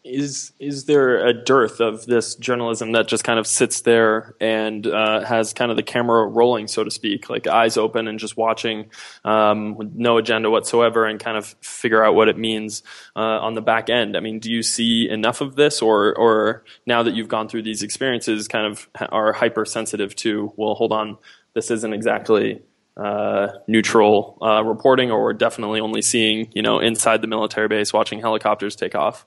[0.04, 4.86] is is there a dearth of this journalism that just kind of sits there and
[4.86, 8.36] uh, has kind of the camera rolling, so to speak, like eyes open and just
[8.36, 8.90] watching
[9.24, 12.82] um, with no agenda whatsoever, and kind of figure out what it means
[13.16, 14.14] uh, on the back end?
[14.14, 17.62] I mean, do you see enough of this, or or now that you've gone through
[17.62, 20.52] these experiences, kind of are hypersensitive to?
[20.56, 21.16] Well, hold on,
[21.54, 22.60] this isn't exactly
[22.98, 27.90] uh, neutral uh, reporting, or we're definitely only seeing you know inside the military base
[27.94, 29.24] watching helicopters take off.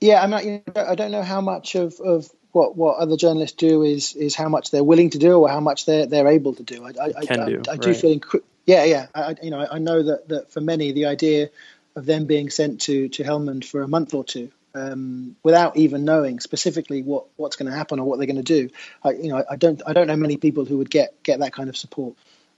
[0.00, 0.44] Yeah, I'm not.
[0.44, 4.14] You know, I don't know how much of, of what what other journalists do is
[4.14, 6.84] is how much they're willing to do or how much they're they're able to do.
[6.84, 9.06] I I, Can I, do, I, I do feel inc- yeah yeah.
[9.14, 11.50] I, you know I know that that for many the idea
[11.94, 16.04] of them being sent to to Helmand for a month or two um, without even
[16.04, 18.68] knowing specifically what what's going to happen or what they're going to do.
[19.02, 21.52] I, you know I don't I don't know many people who would get get that
[21.52, 22.16] kind of support.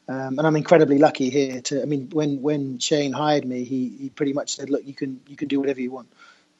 [0.09, 1.83] Um, and I'm incredibly lucky here to.
[1.83, 5.21] I mean, when when Shane hired me, he, he pretty much said, "Look, you can
[5.29, 6.09] you can do whatever you want."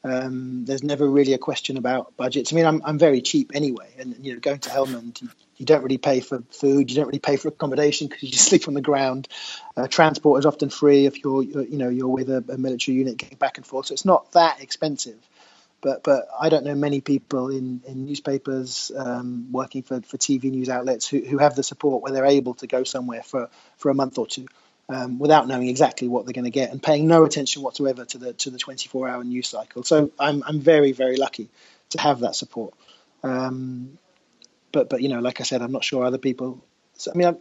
[0.03, 2.53] Um, there's never really a question about budgets.
[2.53, 5.83] I mean, I'm, I'm very cheap anyway, and you know, going to Helmand, you, don't
[5.83, 8.73] really pay for food, you don't really pay for accommodation because you just sleep on
[8.73, 9.27] the ground.
[9.75, 13.17] Uh, transport is often free if you're, you know, you're with a, a, military unit
[13.17, 15.17] getting back and forth, so it's not that expensive.
[15.81, 20.45] But but I don't know many people in, in newspapers um, working for, for TV
[20.45, 23.89] news outlets who, who have the support where they're able to go somewhere for, for
[23.89, 24.47] a month or two
[24.89, 28.17] um, without knowing exactly what they're going to get and paying no attention whatsoever to
[28.17, 29.83] the to the 24 hour news cycle.
[29.83, 31.49] So I'm I'm very very lucky
[31.91, 32.73] to have that support.
[33.23, 33.97] Um,
[34.71, 36.63] but but you know, like I said, I'm not sure other people.
[36.93, 37.37] So, I mean,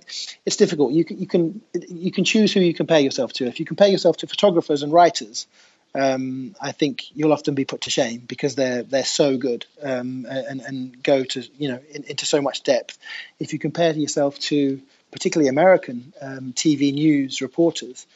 [0.47, 0.93] it's difficult.
[0.93, 3.47] You can you can you can choose who you compare yourself to.
[3.47, 5.47] If you compare yourself to photographers and writers,
[5.95, 10.27] um, I think you'll often be put to shame because they're they're so good um,
[10.29, 12.99] and and go to you know in, into so much depth.
[13.39, 18.07] If you compare yourself to particularly American um, TV news reporters,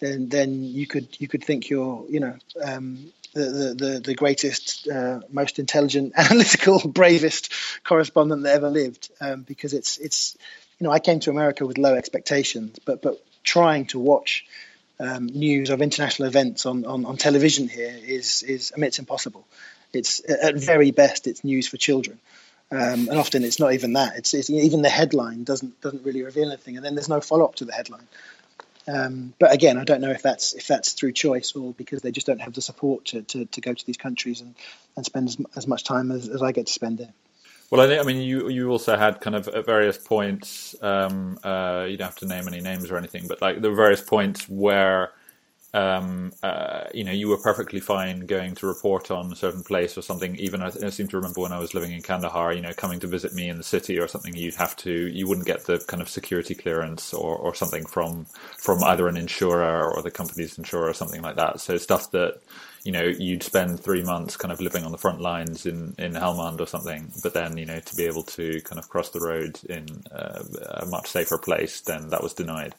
[0.00, 4.88] then then you could you could think you're you know um, the, the the greatest,
[4.88, 7.52] uh, most intelligent, analytical, bravest
[7.84, 10.36] correspondent that ever lived um, because it's it's
[10.78, 14.46] you know I came to America with low expectations, but but trying to watch
[15.00, 18.98] um, news of international events on, on, on television here is is I mean it's
[18.98, 19.46] impossible.
[19.92, 22.18] It's at very best it's news for children.
[22.70, 24.16] Um, and often it's not even that.
[24.16, 27.46] It's, it's, even the headline doesn't doesn't really reveal anything, and then there's no follow
[27.46, 28.06] up to the headline.
[28.86, 32.10] Um, but again, I don't know if that's if that's through choice or because they
[32.10, 34.54] just don't have the support to, to, to go to these countries and,
[34.96, 37.12] and spend as, as much time as, as I get to spend there.
[37.70, 40.74] Well, I, think, I mean, you you also had kind of at various points.
[40.80, 43.76] Um, uh, you don't have to name any names or anything, but like there were
[43.76, 45.10] various points where
[45.74, 49.98] um, uh, you know, you were perfectly fine going to report on a certain place
[49.98, 50.34] or something.
[50.36, 53.00] Even I, I, seem to remember when I was living in Kandahar, you know, coming
[53.00, 55.78] to visit me in the city or something, you'd have to, you wouldn't get the
[55.86, 58.26] kind of security clearance or, or something from
[58.56, 61.60] from either an insurer or the company's insurer or something like that.
[61.60, 62.40] So stuff that
[62.84, 66.12] you know you'd spend three months kind of living on the front lines in in
[66.12, 69.20] Helmand or something, but then you know to be able to kind of cross the
[69.20, 70.42] road in uh,
[70.82, 72.74] a much safer place, then that was denied.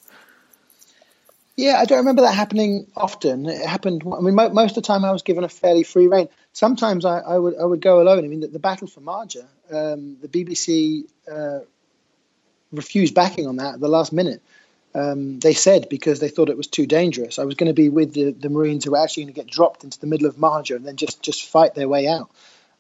[1.60, 3.46] Yeah, I don't remember that happening often.
[3.46, 4.04] It happened.
[4.06, 6.30] I mean, mo- most of the time I was given a fairly free rein.
[6.54, 8.24] Sometimes I, I would I would go alone.
[8.24, 11.66] I mean, the, the battle for Marja, um, the BBC uh,
[12.72, 14.42] refused backing on that at the last minute.
[14.96, 17.40] Um, they said because they thought it was too dangerous.
[17.40, 19.52] I was going to be with the, the Marines who were actually going to get
[19.52, 22.32] dropped into the middle of Marja and then just just fight their way out.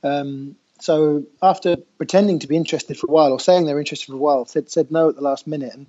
[0.04, 4.08] Um, so after pretending to be interested for a while or saying they were interested
[4.08, 5.88] for a while, said said no at the last minute and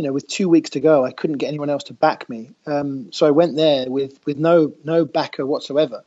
[0.00, 2.52] you know, with two weeks to go, I couldn't get anyone else to back me.
[2.66, 6.04] Um, so I went there with, with no no backer whatsoever,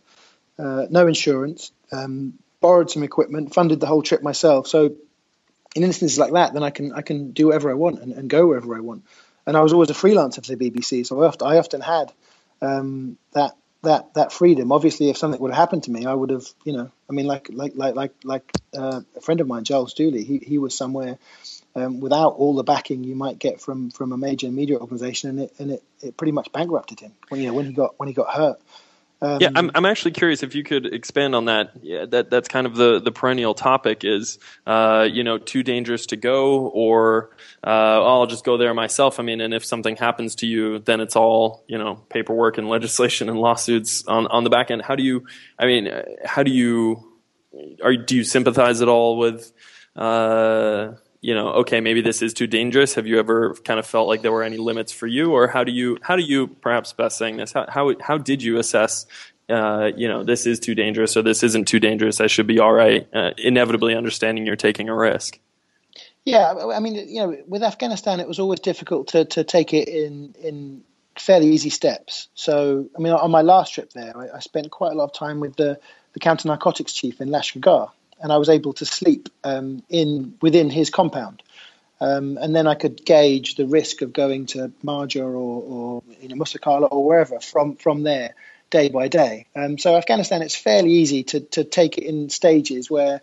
[0.58, 4.66] uh, no insurance, um, borrowed some equipment, funded the whole trip myself.
[4.68, 4.96] So
[5.76, 8.28] in instances like that, then I can I can do whatever I want and, and
[8.32, 9.04] go wherever I want.
[9.46, 12.12] And I was always a freelancer for the BBC, so I often, I often had
[12.64, 14.72] um, that that that freedom.
[14.72, 17.28] Obviously, if something would have happened to me, I would have, you know, I mean,
[17.28, 20.74] like like like like like uh, a friend of mine, Giles Duley, he he was
[20.76, 21.20] somewhere
[21.76, 25.40] um, without all the backing you might get from from a major media organization, and
[25.42, 28.08] it and it, it pretty much bankrupted him when you know when he got when
[28.08, 28.60] he got hurt.
[29.24, 31.72] Um, yeah, I'm I'm actually curious if you could expand on that.
[31.82, 36.08] Yeah, that that's kind of the the perennial topic is, uh, you know, too dangerous
[36.08, 37.30] to go, or
[37.66, 39.22] uh, I'll just go there myself.
[39.22, 42.68] I mean, and if something happens to you, then it's all you know, paperwork and
[42.78, 44.82] legislation and lawsuits on on the back end.
[44.82, 45.26] How do you?
[45.58, 45.90] I mean,
[46.26, 47.14] how do you?
[47.82, 49.54] Are do you sympathize at all with?
[49.96, 52.96] Uh, you know, okay, maybe this is too dangerous?
[52.96, 55.64] Have you ever kind of felt like there were any limits for you, or how
[55.64, 57.54] do you how do you perhaps best saying this?
[57.54, 59.06] How how, how did you assess?
[59.50, 62.20] Uh, you know, this is too dangerous, or this isn't too dangerous.
[62.20, 63.08] I should be all right.
[63.14, 65.40] Uh, inevitably, understanding you're taking a risk.
[66.26, 69.88] Yeah, I mean, you know, with Afghanistan, it was always difficult to to take it
[69.88, 70.84] in in
[71.18, 72.28] fairly easy steps.
[72.36, 75.14] So, I mean, on my last trip there, I, I spent quite a lot of
[75.14, 75.80] time with the
[76.12, 80.70] the counter narcotics chief in Lashkar and I was able to sleep um, in within
[80.70, 81.44] his compound.
[82.02, 86.28] Um, and then I could gauge the risk of going to Marja or, or you
[86.28, 88.36] know, Musa Qala or wherever from from there
[88.70, 89.46] day by day.
[89.56, 93.22] Um, so Afghanistan, it's fairly easy to to take it in stages where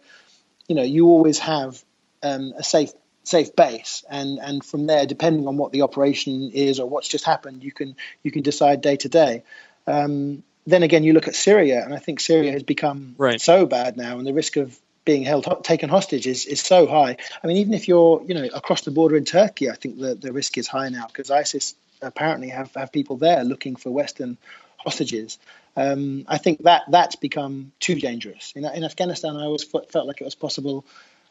[0.69, 1.83] you know you always have
[2.23, 2.93] um, a safe
[3.25, 7.25] safe base, and and from there, depending on what the operation is or what's just
[7.25, 9.43] happened, you can you can decide day to day.
[9.87, 13.41] Um, then again, you look at Syria, and I think Syria has become right.
[13.41, 17.17] so bad now, and the risk of being held taken hostage is, is so high.
[17.43, 20.15] I mean, even if you're you know across the border in Turkey, I think the,
[20.15, 24.39] the risk is high now because ISIS apparently have, have people there looking for Western
[24.79, 25.39] hostages.
[25.77, 28.53] Um, I think that that's become too dangerous.
[28.57, 30.85] In, in Afghanistan, I always felt like it was possible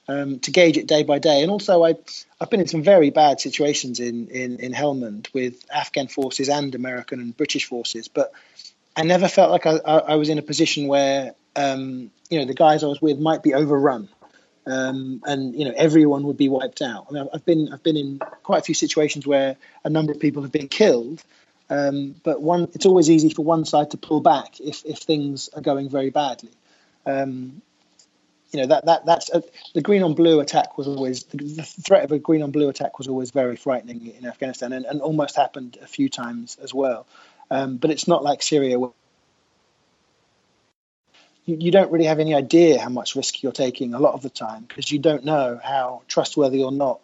[0.08, 1.42] um, to gauge it day by day.
[1.42, 1.96] And also, I,
[2.39, 6.74] I've been in some very bad situations in, in, in Helmand with Afghan forces and
[6.74, 8.32] American and British forces, but
[8.95, 12.54] I never felt like I, I, was in a position where um, you know the
[12.54, 14.10] guys I was with might be overrun,
[14.65, 17.08] um, and you know everyone would be wiped out.
[17.10, 20.19] I mean, I've been I've been in quite a few situations where a number of
[20.19, 21.23] people have been killed,
[21.69, 25.49] um, but one it's always easy for one side to pull back if if things
[25.56, 26.52] are going very badly.
[27.06, 27.62] Um,
[28.52, 29.41] you know that that that's uh,
[29.73, 32.69] the green on blue attack was always the, the, threat of a green on blue
[32.69, 36.73] attack was always very frightening in Afghanistan and, and almost happened a few times as
[36.73, 37.06] well.
[37.52, 38.78] Um, but it's not like Syria
[41.50, 44.22] you, you don't really have any idea how much risk you're taking a lot of
[44.22, 47.00] the time because you don't know how trustworthy or not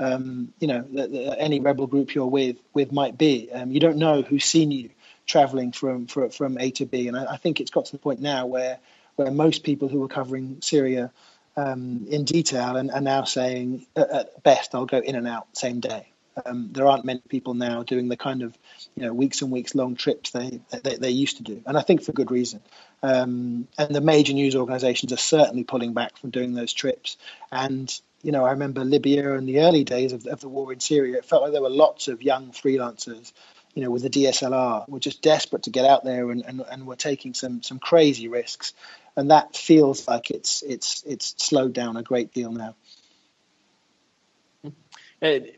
[0.00, 3.52] um, you know the, the, any rebel group you're with with might be.
[3.52, 4.88] Um, you don't know who's seen you
[5.26, 7.98] traveling from from, from A to B, and I, I, think it's got to the
[7.98, 8.78] point now where
[9.16, 11.12] where most people who were covering Syria
[11.54, 15.80] um, in detail and are now saying at best I'll go in and out same
[15.80, 16.09] day.
[16.44, 18.56] Um, there aren't many people now doing the kind of
[18.96, 21.82] you know weeks and weeks long trips they, they, they used to do, and I
[21.82, 22.60] think for good reason.
[23.02, 27.16] Um, and the major news organisations are certainly pulling back from doing those trips.
[27.50, 30.80] And you know, I remember Libya in the early days of, of the war in
[30.80, 31.18] Syria.
[31.18, 33.32] It felt like there were lots of young freelancers,
[33.74, 36.86] you know, with the DSLR, were just desperate to get out there and, and, and
[36.86, 38.74] were taking some some crazy risks.
[39.16, 42.74] And that feels like it's it's it's slowed down a great deal now.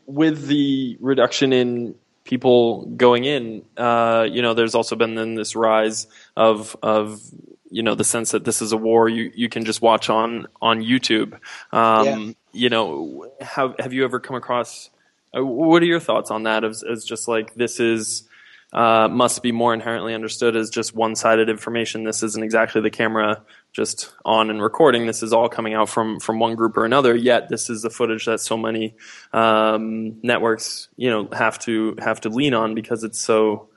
[0.05, 5.55] With the reduction in people going in, uh, you know, there's also been then this
[5.55, 7.21] rise of of
[7.69, 10.47] you know the sense that this is a war you you can just watch on
[10.61, 11.33] on YouTube.
[11.71, 12.33] Um, yeah.
[12.51, 14.89] You know, have have you ever come across?
[15.35, 16.63] Uh, what are your thoughts on that?
[16.63, 18.27] As, as just like this is
[18.73, 22.03] uh, must be more inherently understood as just one sided information.
[22.03, 23.43] This isn't exactly the camera
[23.73, 25.07] just on and recording.
[25.07, 27.15] This is all coming out from from one group or another.
[27.15, 28.95] Yet this is the footage that so many
[29.33, 33.67] um, networks, you know, have to have to lean on because it's so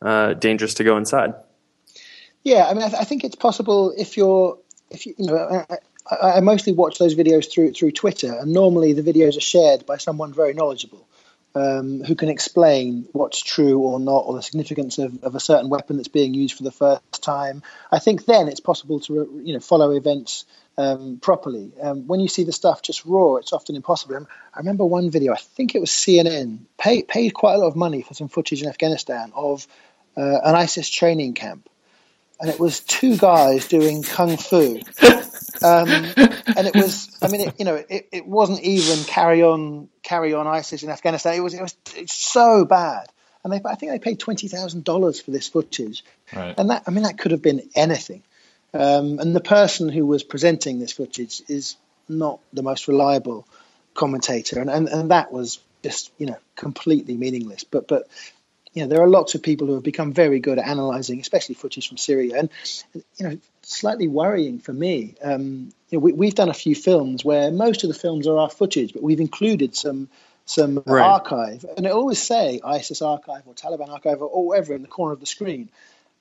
[0.00, 1.34] uh, dangerous to go inside.
[2.42, 4.58] Yeah, I mean, I, th- I, think it's possible if you're
[4.90, 5.64] if you, you know.
[5.70, 5.76] I,
[6.10, 9.98] I, mostly watch those videos through through Twitter, and normally the videos are shared by
[9.98, 11.06] someone very knowledgeable.
[11.54, 15.68] Um, who can explain what's true or not, or the significance of, of a certain
[15.68, 17.62] weapon that's being used for the first time.
[17.90, 20.44] I think then it's possible to you know follow events
[20.78, 21.72] um, properly.
[21.80, 24.26] Um, when you see the stuff just raw, it's often impossible.
[24.54, 27.76] I remember one video, I think it was CNN, paid, paid quite a lot of
[27.76, 29.66] money for some footage in Afghanistan of
[30.16, 31.68] uh, an ISIS training camp.
[32.42, 34.80] And it was two guys doing kung fu.
[35.64, 39.88] Um, and it was, I mean, it, you know, it, it wasn't even carry on,
[40.02, 41.34] carry on ISIS in Afghanistan.
[41.34, 43.06] It was, it was it's so bad.
[43.44, 46.54] And they, I think they paid twenty thousand dollars for this footage, right.
[46.56, 48.22] and that, I mean, that could have been anything.
[48.74, 51.76] Um, and the person who was presenting this footage is
[52.08, 53.46] not the most reliable
[53.94, 57.64] commentator, and, and, and that was just you know completely meaningless.
[57.64, 58.08] But but
[58.72, 61.54] you know there are lots of people who have become very good at analysing, especially
[61.54, 62.50] footage from Syria, and
[63.16, 65.14] you know slightly worrying for me.
[65.22, 68.38] Um, you know, we, we've done a few films where most of the films are
[68.38, 70.08] our footage, but we've included some
[70.44, 71.02] some right.
[71.02, 75.12] archive, and it always say ISIS archive or Taliban archive or whatever in the corner
[75.12, 75.68] of the screen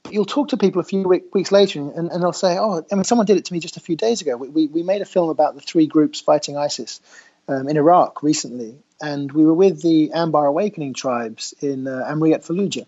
[0.10, 3.04] you'll talk to people a few weeks later and, and they'll say, oh, I mean,
[3.04, 4.36] someone did it to me just a few days ago.
[4.36, 7.02] We, we made a film about the three groups fighting ISIS
[7.48, 12.46] um, in Iraq recently, and we were with the Anbar Awakening tribes in uh, Amriyat
[12.46, 12.86] Fallujah.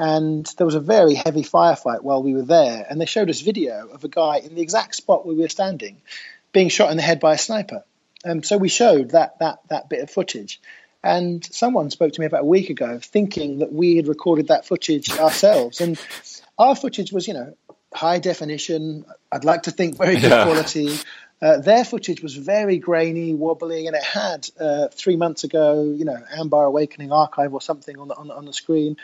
[0.00, 3.40] And there was a very heavy firefight while we were there, and they showed us
[3.40, 6.00] video of a guy in the exact spot where we were standing
[6.52, 7.84] being shot in the head by a sniper.
[8.24, 10.60] Um, so we showed that, that, that bit of footage.
[11.02, 14.66] And someone spoke to me about a week ago thinking that we had recorded that
[14.66, 15.80] footage ourselves.
[15.80, 16.00] And
[16.58, 17.56] our footage was, you know,
[17.94, 19.04] high definition.
[19.30, 20.44] I'd like to think very good yeah.
[20.44, 20.96] quality.
[21.40, 26.04] Uh, their footage was very grainy, wobbly, and it had uh, three months ago, you
[26.04, 28.96] know, Anbar Awakening archive or something on the, on the, on the screen.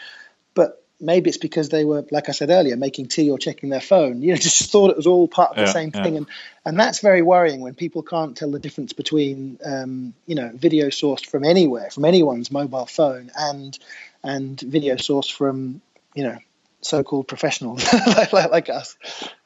[0.55, 3.81] But maybe it's because they were, like I said earlier, making tea or checking their
[3.81, 4.23] phone.
[4.25, 6.03] You know, just thought it was all part of the yeah, same yeah.
[6.03, 6.27] thing, and
[6.65, 10.87] and that's very worrying when people can't tell the difference between, um, you know, video
[10.89, 13.79] sourced from anywhere, from anyone's mobile phone, and
[14.23, 15.83] and video sourced from,
[16.15, 16.39] you know,
[16.85, 18.97] so-called professionals like, like, us.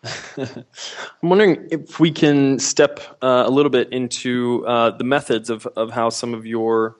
[0.36, 0.64] I'm
[1.22, 5.90] wondering if we can step uh, a little bit into uh, the methods of of
[5.90, 6.96] how some of your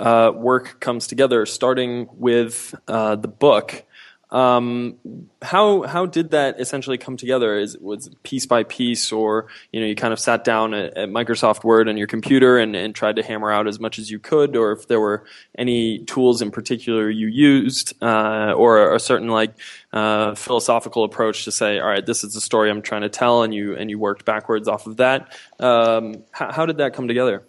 [0.00, 3.84] uh, work comes together, starting with uh, the book.
[4.32, 4.96] Um,
[5.42, 7.58] how how did that essentially come together?
[7.58, 10.96] Is was it piece by piece, or you know you kind of sat down at,
[10.96, 14.10] at Microsoft Word on your computer and, and, tried to hammer out as much as
[14.10, 15.24] you could, or if there were
[15.58, 19.54] any tools in particular you used, uh, or a certain like
[19.92, 23.42] uh, philosophical approach to say, all right, this is the story I'm trying to tell,
[23.42, 25.34] and you and you worked backwards off of that.
[25.58, 27.42] Um, how, how, did that come together?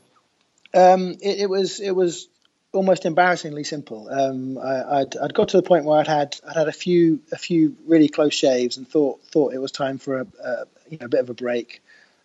[0.73, 2.27] Um, it, it was it was
[2.74, 4.09] almost embarrassingly simple.
[4.09, 7.22] Um, I, would I'd got to the point where I'd had I'd had a few
[7.32, 10.97] a few really close shaves and thought thought it was time for a, a you
[10.99, 11.82] know a bit of a break.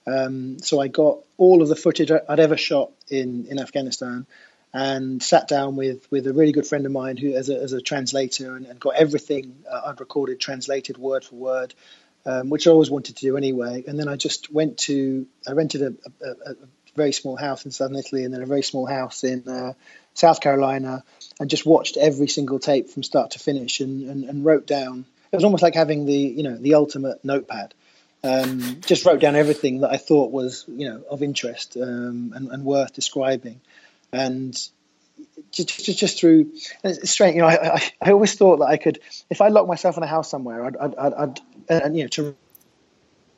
[0.07, 4.27] Um, so I got all of the footage I'd ever shot in in Afghanistan
[4.73, 7.73] and sat down with with a really good friend of mine who as a, as
[7.73, 11.75] a translator and, and got everything uh, I'd recorded translated word for word.
[12.29, 15.53] Um, which I always wanted to do anyway, and then I just went to I
[15.53, 15.95] rented a,
[16.27, 16.55] a, a
[16.97, 19.75] very small house in southern Italy, and then a very small house in uh,
[20.19, 21.05] South Carolina
[21.39, 25.05] and just watched every single tape from start to finish and, and, and wrote down.
[25.33, 27.75] It was almost like having the you know the ultimate notepad.
[28.25, 32.49] Um, just wrote down everything that I thought was you know of interest um, and,
[32.49, 33.61] and, worth describing,
[34.13, 34.53] and
[35.53, 36.53] just, just, just through
[36.83, 37.37] it's strange.
[37.37, 39.01] You know, I, I, I, always thought that I could
[39.31, 42.09] if I locked myself in a house somewhere, I'd, I'd, I'd, I'd and you know
[42.09, 42.37] to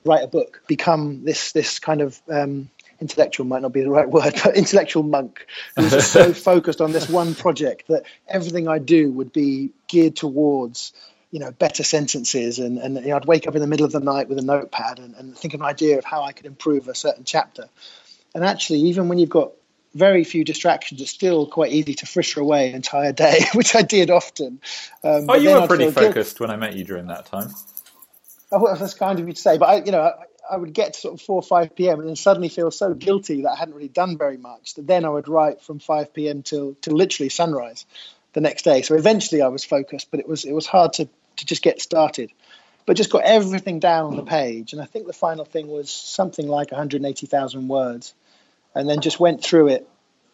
[0.04, 2.70] write a book, become this this kind of um,
[3.01, 5.46] intellectual might not be the right word, but intellectual monk
[5.76, 10.16] who's just so focused on this one project that everything I do would be geared
[10.16, 10.92] towards,
[11.30, 12.59] you know, better sentences.
[12.59, 14.42] And, and you know, I'd wake up in the middle of the night with a
[14.42, 17.68] notepad and, and think of an idea of how I could improve a certain chapter.
[18.34, 19.53] And actually, even when you've got
[19.94, 23.82] very few distractions, it's still quite easy to fritter away an entire day, which I
[23.82, 24.61] did often.
[25.03, 27.51] Um, oh, you were pretty focused when I met you during that time.
[28.51, 30.24] Oh, well, that's kind of you to say, but I, you know, I
[30.57, 32.01] would get to sort of 4 or 5 p.m.
[32.01, 35.05] and then suddenly feel so guilty that I hadn't really done very much that then
[35.05, 36.42] I would write from 5 p.m.
[36.42, 37.86] till, till literally sunrise
[38.32, 38.82] the next day.
[38.82, 41.80] So eventually I was focused, but it was, it was hard to, to just get
[41.80, 42.30] started.
[42.86, 44.72] But just got everything down on the page.
[44.72, 48.14] And I think the final thing was something like 180,000 words.
[48.74, 49.88] And then just went through it,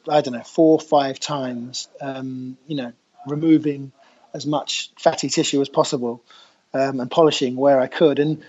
[0.09, 2.93] I don't know, four or five times, um, you know,
[3.27, 3.91] removing
[4.33, 6.23] as much fatty tissue as possible.
[6.73, 8.19] Um, and polishing where I could.
[8.19, 8.43] And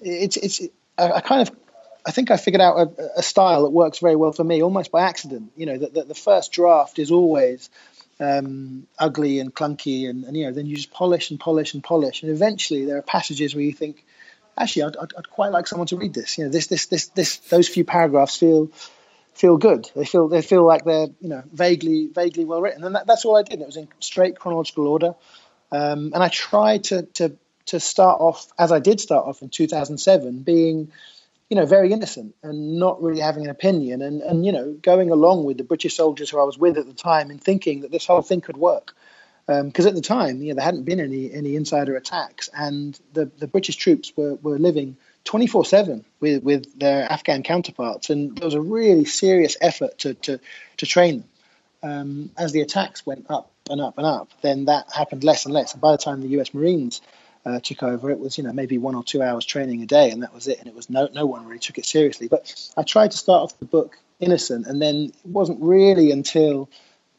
[0.00, 0.60] it's it's
[0.98, 1.56] I, I kind of
[2.04, 4.90] I think I figured out a, a, style that works very well for me, almost
[4.90, 5.52] by accident.
[5.56, 7.70] You know, that the, the, first draft is always
[8.18, 11.82] um, ugly and clunky, and, and, you know, then you just polish and polish and
[11.82, 14.04] polish, and eventually there are passages where you think,
[14.58, 16.38] actually, I'd, I'd, I'd, quite like someone to read this.
[16.38, 18.70] You know, this, this, this, this, those few paragraphs feel
[19.34, 19.90] feel good.
[19.94, 23.24] They feel they feel like they're you know vaguely vaguely well written, and that, that's
[23.24, 23.60] all I did.
[23.60, 25.14] It was in straight chronological order,
[25.70, 27.36] um, and I tried to to
[27.66, 30.92] to start off as I did start off in 2007, being
[31.48, 35.10] you know very innocent and not really having an opinion, and and you know going
[35.10, 37.90] along with the British soldiers who I was with at the time and thinking that
[37.90, 38.94] this whole thing could work.
[39.46, 42.98] Because um, at the time, you know, there hadn't been any any insider attacks, and
[43.12, 48.10] the, the British troops were, were living 24 7 with, with their Afghan counterparts.
[48.10, 50.40] And there was a really serious effort to, to,
[50.78, 51.28] to train them.
[51.84, 55.54] Um, as the attacks went up and up and up, then that happened less and
[55.54, 55.72] less.
[55.72, 57.00] And by the time the US Marines
[57.44, 60.10] uh, took over, it was you know maybe one or two hours training a day,
[60.10, 60.58] and that was it.
[60.58, 62.28] And it was no no one really took it seriously.
[62.28, 66.68] But I tried to start off the book innocent, and then it wasn't really until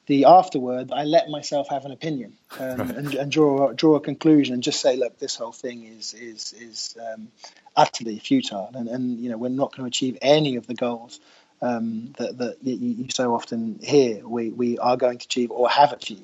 [0.05, 2.89] the afterward that I let myself have an opinion um, right.
[2.89, 6.53] and, and, draw draw a conclusion and just say, look, this whole thing is is
[6.53, 7.29] is um,
[7.75, 11.19] utterly futile, and, and you know we're not going to achieve any of the goals
[11.63, 15.69] um, that, that you, you, so often hear we, we are going to achieve or
[15.69, 16.21] have achieved.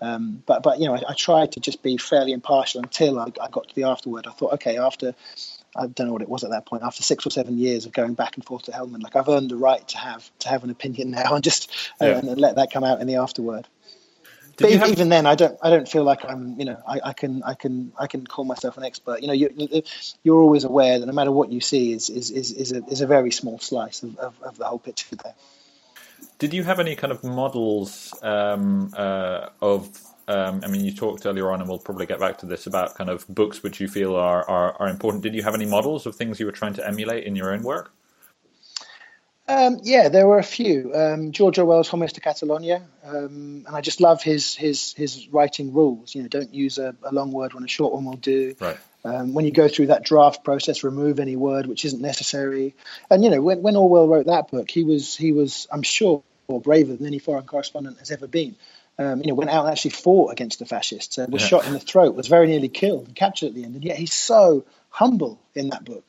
[0.00, 3.32] Um, but but you know I, I, tried to just be fairly impartial until I,
[3.42, 4.28] I, got to the afterward.
[4.28, 5.14] I thought, okay, after
[5.76, 6.84] I don't know what it was at that point.
[6.84, 9.50] After six or seven years of going back and forth to Helmand, like I've earned
[9.50, 11.70] the right to have to have an opinion now, and just
[12.00, 12.18] uh, yeah.
[12.18, 13.66] and, and let that come out in the afterward
[14.58, 14.90] but even, have...
[14.90, 17.54] even, then, I don't I don't feel like I'm you know I, I, can I
[17.54, 19.20] can I can call myself an expert.
[19.22, 19.82] You know, you,
[20.24, 23.00] you're always aware that no matter what you see is is is, is a is
[23.00, 25.34] a very small slice of, of, of the whole picture there.
[26.38, 29.90] Did you have any kind of models um, uh, of?
[30.28, 32.94] Um, I mean, you talked earlier on, and we'll probably get back to this about
[32.96, 35.22] kind of books which you feel are, are, are important.
[35.22, 37.62] Did you have any models of things you were trying to emulate in your own
[37.62, 37.92] work?
[39.48, 40.92] Um, yeah, there were a few.
[40.94, 45.72] Um, George Orwell's Homage to Catalonia, um, and I just love his his his writing
[45.72, 46.14] rules.
[46.14, 48.54] You know, don't use a, a long word when a short one will do.
[48.60, 48.76] Right.
[49.04, 52.74] Um, when you go through that draft process, remove any word which isn't necessary.
[53.10, 56.22] And you know, when, when Orwell wrote that book, he was he was I'm sure
[56.48, 58.56] more braver than any foreign correspondent has ever been.
[59.00, 61.48] Um, you know, went out and actually fought against the fascists, uh, was yeah.
[61.48, 63.96] shot in the throat, was very nearly killed and captured at the end, and yet
[63.96, 66.04] he's so humble in that book.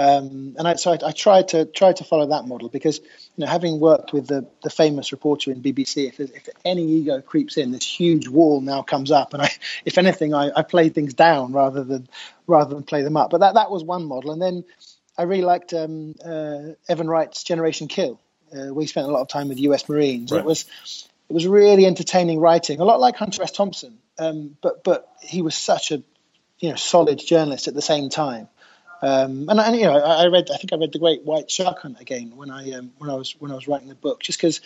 [0.00, 3.44] Um, and I, so I, I tried to try to follow that model because you
[3.44, 7.58] know having worked with the, the famous reporter in BBC, if, if any ego creeps
[7.58, 9.50] in, this huge wall now comes up, and I,
[9.84, 12.08] if anything, I, I play things down rather than
[12.46, 13.30] rather than play them up.
[13.30, 14.64] But that that was one model, and then
[15.18, 18.18] I really liked um, uh, Evan Wright's Generation Kill.
[18.56, 19.86] Uh, we spent a lot of time with U.S.
[19.86, 20.32] Marines.
[20.32, 20.38] Right.
[20.38, 20.64] It was
[21.28, 23.50] it was really entertaining writing, a lot like Hunter S.
[23.50, 26.02] Thompson, um, but but he was such a
[26.58, 28.48] you know solid journalist at the same time.
[29.02, 30.50] Um, and, and, you know, I, I, read.
[30.50, 33.14] I think I read the Great White Shark Hunt again when I um, when I
[33.14, 34.60] was when I was writing the book, just because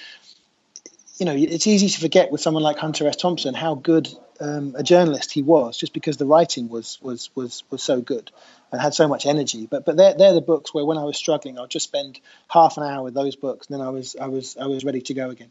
[1.19, 3.17] you know it's easy to forget with someone like Hunter S.
[3.17, 4.09] Thompson how good
[4.41, 8.33] um, a journalist he was, just because the writing was was was was so good
[8.73, 9.67] and had so much energy.
[9.71, 12.19] But but they're they're the books where when I was struggling, I'd just spend
[12.49, 15.01] half an hour with those books, and then I was I was I was ready
[15.03, 15.51] to go again.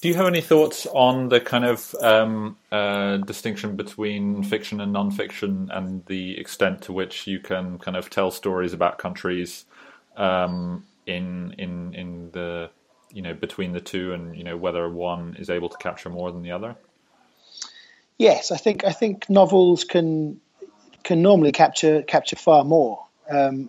[0.00, 4.94] Do you have any thoughts on the kind of um, uh, distinction between fiction and
[4.94, 9.66] non-fiction, and the extent to which you can kind of tell stories about countries
[10.16, 12.70] um, in in in the
[13.12, 16.32] you know between the two, and you know whether one is able to capture more
[16.32, 16.76] than the other?
[18.16, 20.40] Yes, I think I think novels can
[21.04, 23.04] can normally capture capture far more.
[23.28, 23.68] Um,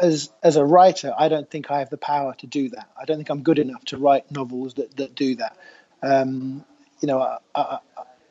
[0.00, 2.88] as as a writer, I don't think I have the power to do that.
[3.00, 5.56] I don't think I'm good enough to write novels that, that do that.
[6.02, 6.64] Um,
[7.00, 7.78] you know, I, I,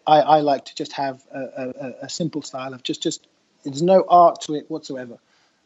[0.06, 3.28] I, I, like to just have a, a, a, simple style of just just
[3.64, 5.18] there's no art to it whatsoever.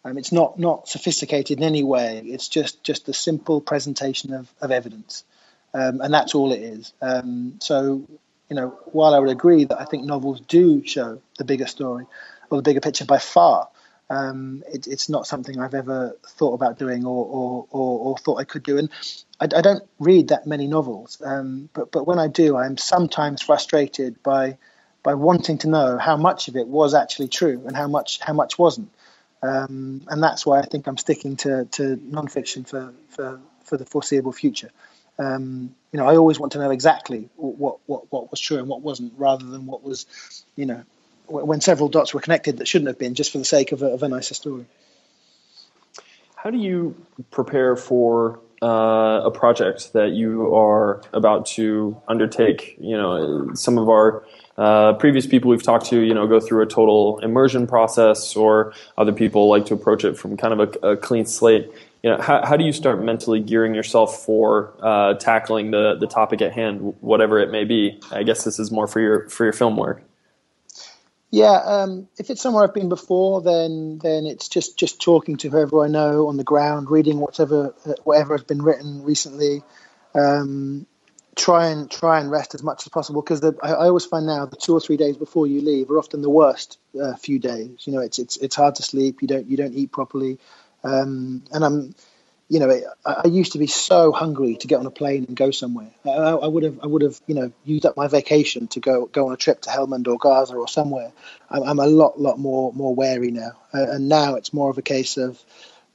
[0.06, 2.22] Um, it's not not sophisticated in any way.
[2.26, 5.26] It's just just the simple presentation of, of evidence,
[5.74, 6.94] um, and that's all it is.
[7.02, 8.08] Um, so,
[8.50, 12.06] you know, while I would agree that I think novels do show the bigger story
[12.50, 13.68] or the bigger picture by far,
[14.10, 18.38] um, it, it's not something I've ever thought about doing or, or, or, or thought
[18.38, 18.78] I could do.
[18.78, 18.90] And
[19.40, 23.42] I, I don't read that many novels, um, but, but when I do, I'm sometimes
[23.42, 24.58] frustrated by,
[25.04, 28.34] by wanting to know how much of it was actually true and how much, how
[28.34, 28.90] much wasn't.
[29.44, 33.86] Um, and that's why I think I'm sticking to, to nonfiction for, for, for the
[33.86, 34.72] foreseeable future.
[35.20, 38.68] Um, you know, I always want to know exactly what, what, what was true and
[38.68, 40.06] what wasn't, rather than what was,
[40.56, 40.84] you know,
[41.28, 43.88] when several dots were connected that shouldn't have been, just for the sake of a,
[43.88, 44.66] of a nicer story.
[46.36, 46.96] How do you
[47.32, 52.78] prepare for uh, a project that you are about to undertake?
[52.80, 54.24] You know, some of our
[54.58, 58.74] uh, previous people we've talked to, you know, go through a total immersion process, or
[58.98, 61.70] other people like to approach it from kind of a, a clean slate.
[62.04, 66.08] You know, how, how do you start mentally gearing yourself for uh, tackling the the
[66.08, 68.00] topic at hand, whatever it may be?
[68.12, 70.02] I guess this is more for your for your film work.
[71.30, 75.50] Yeah, um, if it's somewhere I've been before, then then it's just, just talking to
[75.50, 79.62] whoever I know on the ground, reading whatever uh, whatever has been written recently.
[80.16, 80.88] Um,
[81.36, 84.46] try and try and rest as much as possible because I, I, always find now
[84.46, 87.84] the two or three days before you leave are often the worst uh, few days.
[87.86, 89.22] You know, it's it's it's hard to sleep.
[89.22, 90.40] You don't you don't eat properly,
[90.84, 91.96] um, and I'm
[92.50, 92.72] you know,
[93.06, 95.92] I, I, used to be so hungry to get on a plane and go somewhere.
[96.06, 99.06] I, I, would have, I would have, you know, used up my vacation to go
[99.06, 101.12] go on a trip to Helmand or Gaza or somewhere.
[101.50, 104.78] I'm, I'm a lot, lot more, more wary now, uh, and now it's more of
[104.78, 105.44] a case of,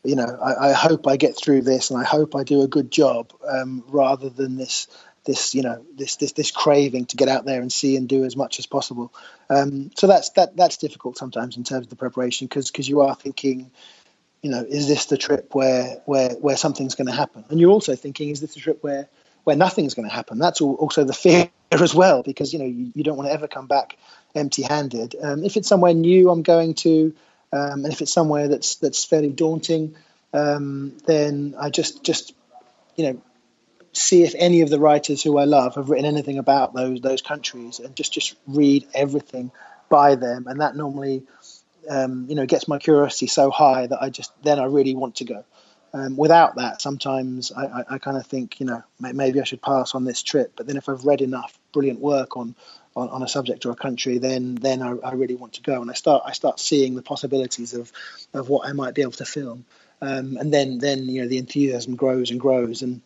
[0.04, 2.68] you know, I, I, hope I get through this and I hope I do a
[2.68, 4.88] good job, um, rather than this,
[5.24, 8.24] this, you know, this, this, this craving to get out there and see and do
[8.24, 9.12] as much as possible.
[9.48, 13.00] Um, so that's that, that's difficult sometimes in terms of the preparation because because you
[13.02, 13.70] are thinking
[14.42, 17.44] you know, is this the trip where where where something's going to happen?
[17.48, 19.08] And you're also thinking, is this the trip where
[19.44, 20.38] where nothing's going to happen?
[20.38, 23.46] That's also the fear as well, because you know you, you don't want to ever
[23.46, 23.96] come back
[24.34, 25.14] empty-handed.
[25.22, 27.14] Um, if it's somewhere new, I'm going to,
[27.52, 29.94] um, and if it's somewhere that's that's fairly daunting,
[30.34, 32.34] um, then I just just
[32.96, 33.22] you know
[33.92, 37.22] see if any of the writers who I love have written anything about those those
[37.22, 39.52] countries, and just just read everything
[39.88, 41.22] by them, and that normally
[41.88, 45.16] um, you know gets my curiosity so high that I just then I really want
[45.16, 45.44] to go.
[45.94, 49.62] Um, without that, sometimes I, I, I kind of think you know maybe I should
[49.62, 50.52] pass on this trip.
[50.56, 52.54] But then if I've read enough brilliant work on
[52.94, 55.80] on, on a subject or a country, then then I, I, really want to go
[55.80, 57.92] and I start I start seeing the possibilities of
[58.32, 59.64] of what I might be able to film.
[60.00, 63.02] Um, and then then you know the enthusiasm grows and grows and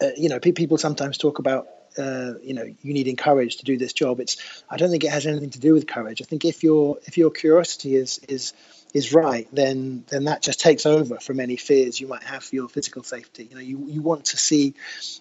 [0.00, 1.68] uh, you know people sometimes talk about
[1.98, 4.20] uh, you know you need courage to do this job.
[4.20, 4.36] It's
[4.68, 6.20] I don't think it has anything to do with courage.
[6.22, 8.52] I think if your if your curiosity is is
[8.92, 12.54] is right, then then that just takes over from any fears you might have for
[12.54, 13.48] your physical safety.
[13.50, 14.74] You know, you, you want to see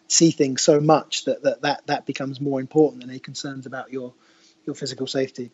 [0.07, 3.91] see things so much that, that that that becomes more important than any concerns about
[3.91, 4.13] your
[4.65, 5.51] your physical safety.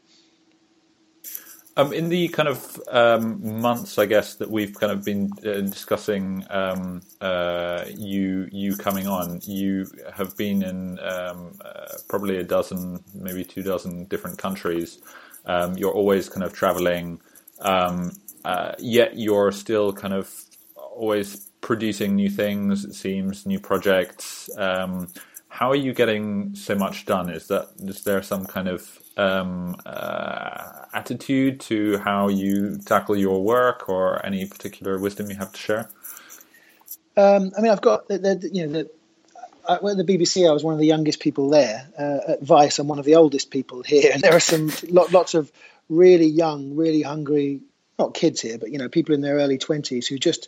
[1.78, 5.62] Um, in the kind of um, months, I guess that we've kind of been uh,
[5.62, 12.44] discussing um, uh, you you coming on, you have been in um, uh, probably a
[12.44, 15.00] dozen, maybe two dozen different countries.
[15.46, 17.22] Um, you're always kind of traveling,
[17.62, 18.12] um,
[18.44, 20.34] uh, yet you're still kind of
[20.76, 22.84] always producing new things.
[22.84, 24.50] It seems new projects.
[24.58, 27.30] how are you getting so much done?
[27.30, 33.44] Is that is there some kind of um, uh, attitude to how you tackle your
[33.44, 35.90] work, or any particular wisdom you have to share?
[37.18, 38.90] Um, I mean, I've got the, the you know the.
[39.68, 41.88] At the BBC, I was one of the youngest people there.
[41.96, 45.36] Uh, at Vice, I'm one of the oldest people here, and there are some lots
[45.36, 45.52] of
[45.90, 47.62] really young, really hungry,
[48.00, 50.48] not kids here, but you know, people in their early twenties who just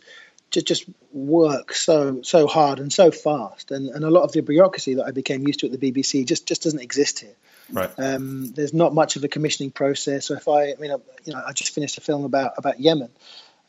[0.50, 4.40] just just work so so hard and so fast, and, and a lot of the
[4.40, 7.36] bureaucracy that I became used to at the BBC just just doesn't exist here.
[7.72, 7.90] Right.
[7.98, 10.26] Um, there's not much of a commissioning process.
[10.26, 12.78] So if I, I mean, I, you know, I just finished a film about about
[12.78, 13.10] Yemen.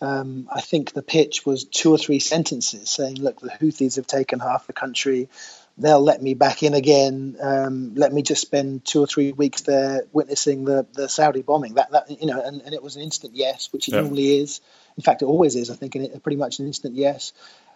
[0.02, 4.08] Um, I think the pitch was two or three sentences saying, "Look, the Houthis have
[4.08, 5.30] taken half the country.
[5.78, 7.38] They'll let me back in again.
[7.42, 11.76] Um, let me just spend two or three weeks there witnessing the, the Saudi bombing."
[11.76, 14.60] That, that you know, and, and it was an instant yes, which it normally is.
[14.98, 15.70] In fact, it always is.
[15.70, 17.32] I think, pretty much an instant yes.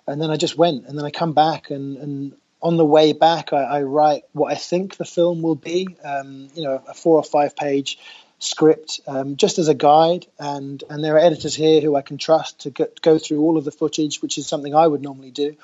[0.06, 3.14] And then I just went, and then I come back, and, and on the way
[3.14, 5.88] back, I, I, write what I think the film will be.
[6.04, 8.00] Um, you know, a four or five page
[8.40, 10.26] script, um, just as a guide.
[10.40, 13.58] And and there are editors here who I can trust to go, go through all
[13.58, 15.56] of the footage, which is something I would normally do,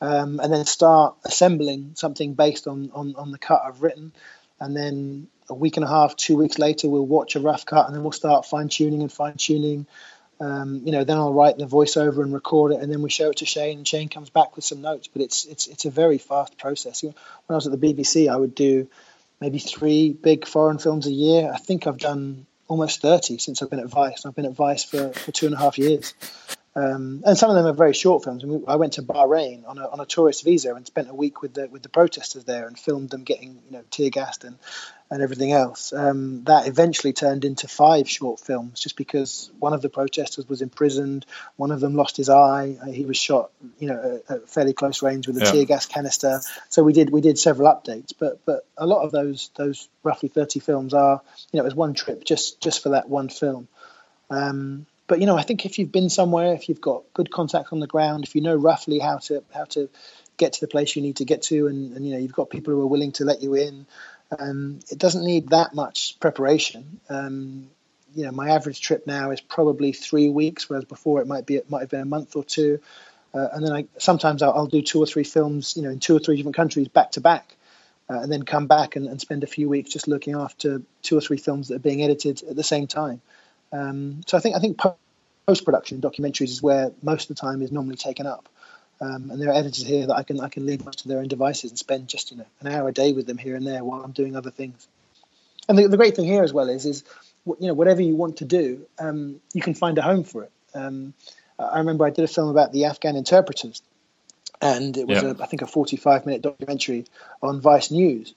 [0.00, 4.12] um, and then start assembling something based on, on on the cut I've written.
[4.58, 7.86] And then a week and a half, two weeks later, we'll watch a rough cut,
[7.86, 9.86] and then we'll start fine tuning and fine tuning
[10.40, 13.30] um, you know, then I'll write the voiceover and record it, and then we show
[13.30, 15.06] it to Shane, and Shane comes back with some notes.
[15.06, 17.02] But it's it's it's a very fast process.
[17.02, 17.14] When
[17.50, 18.88] I was at the BBC, I would do
[19.40, 21.50] maybe three big foreign films a year.
[21.52, 24.24] I think I've done almost thirty since I've been at Vice.
[24.24, 26.14] I've been at Vice for, for two and a half years.
[26.76, 28.44] Um, and some of them are very short films.
[28.68, 31.52] I, went to Bahrain on a, on a tourist visa and spent a week with
[31.54, 34.56] the with the protesters there and filmed them getting you know tear gassed and
[35.10, 35.92] and everything else.
[35.92, 40.62] Um, that eventually turned into five short films, just because one of the protesters was
[40.62, 43.50] imprisoned, one of them lost his eye, uh, he was shot,
[43.80, 45.50] you know, at, fairly close range with a yeah.
[45.50, 46.40] tear gas canister.
[46.68, 50.28] So we did we did several updates, but but a lot of those those roughly
[50.28, 53.66] thirty films are, you know, it was one trip just just for that one film.
[54.30, 57.72] Um, but you know, I think if you've been somewhere, if you've got good contact
[57.72, 59.90] on the ground, if you know roughly how to how to
[60.36, 62.48] get to the place you need to get to, and, and you know you've got
[62.48, 63.86] people who are willing to let you in,
[64.38, 67.00] um, it doesn't need that much preparation.
[67.08, 67.70] Um,
[68.14, 71.56] you know, my average trip now is probably three weeks, whereas before it might be
[71.56, 72.78] it might have been a month or two.
[73.34, 75.98] Uh, and then I sometimes I'll, I'll, do two or three films, you know, in
[75.98, 77.56] two or three different countries back to back.
[78.08, 81.18] uh, and then come back and, and, spend a few weeks just looking after two
[81.18, 83.20] or three films that are being edited at the same time.
[83.72, 84.78] Um, so I think I think
[85.46, 88.48] post production documentaries is where most of the time is normally taken up.
[89.02, 91.20] Um, and there are editors here that I can I can leave most of their
[91.20, 93.66] own devices and spend just you know an hour a day with them here and
[93.66, 94.86] there while I'm doing other things.
[95.68, 97.04] And the, the great thing here as well is is
[97.46, 100.52] you know whatever you want to do, um, you can find a home for it.
[100.74, 101.14] Um,
[101.58, 103.82] I remember I did a film about the Afghan interpreters,
[104.60, 105.30] and it was yeah.
[105.30, 107.06] a, I think a 45 minute documentary
[107.42, 108.34] on Vice News.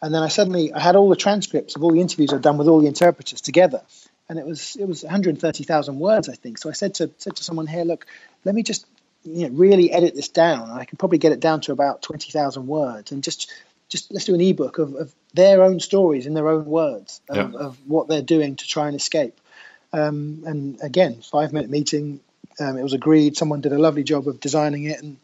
[0.00, 2.56] And then I suddenly I had all the transcripts of all the interviews I'd done
[2.56, 3.82] with all the interpreters together,
[4.28, 6.58] and it was it was 130,000 words I think.
[6.58, 8.06] So I said to said to someone here, look,
[8.44, 8.86] let me just
[9.24, 10.70] you know, really edit this down.
[10.70, 13.52] I can probably get it down to about 20,000 words and just
[13.88, 17.36] just let's do an ebook of, of their own stories in their own words of,
[17.36, 17.58] yeah.
[17.58, 19.40] of what they're doing to try and escape.
[19.92, 22.20] Um, and again, five minute meeting.
[22.60, 23.36] Um, it was agreed.
[23.36, 25.16] Someone did a lovely job of designing it, and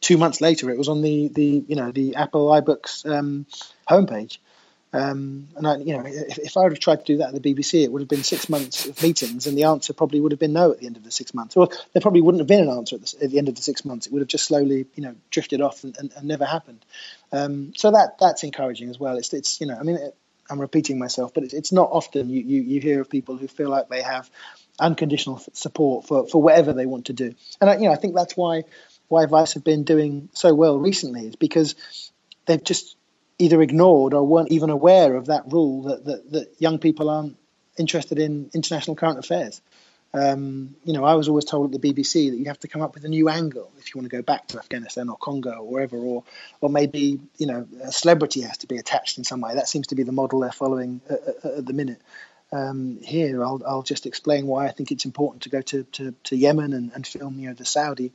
[0.00, 3.46] two months later, it was on the the you know the Apple iBooks um,
[3.88, 4.38] homepage.
[4.92, 7.42] Um, and I, you know, if, if, I would have tried to do that at
[7.42, 10.32] the BBC, it would have been six months of meetings, and the answer probably would
[10.32, 11.56] have been no at the end of the six months.
[11.56, 13.62] Or there probably wouldn't have been an answer at the, at the end of the
[13.62, 14.06] six months.
[14.06, 16.84] It would have just slowly, you know, drifted off and, and, and never happened.
[17.32, 19.18] Um, so that that's encouraging as well.
[19.18, 20.16] It's it's you know, I mean, it,
[20.48, 23.48] I'm repeating myself, but it's, it's not often you, you you hear of people who
[23.48, 24.30] feel like they have
[24.78, 27.34] unconditional support for for whatever they want to do.
[27.60, 28.62] And I, you know, I think that's why
[29.08, 31.74] why Vice have been doing so well recently is because
[32.46, 32.95] they've just
[33.38, 37.36] either ignored or weren't even aware of that rule that, that, that young people aren't
[37.78, 39.60] interested in international current affairs.
[40.14, 42.80] Um, you know, I was always told at the BBC that you have to come
[42.80, 45.50] up with a new angle if you want to go back to Afghanistan or Congo
[45.50, 46.24] or wherever, or
[46.62, 49.54] or maybe you know a celebrity has to be attached in some way.
[49.54, 52.00] That seems to be the model they're following at, at, at the minute.
[52.52, 56.14] Um, here, I'll, I'll just explain why I think it's important to go to, to,
[56.24, 58.12] to Yemen and, and film you know the Saudi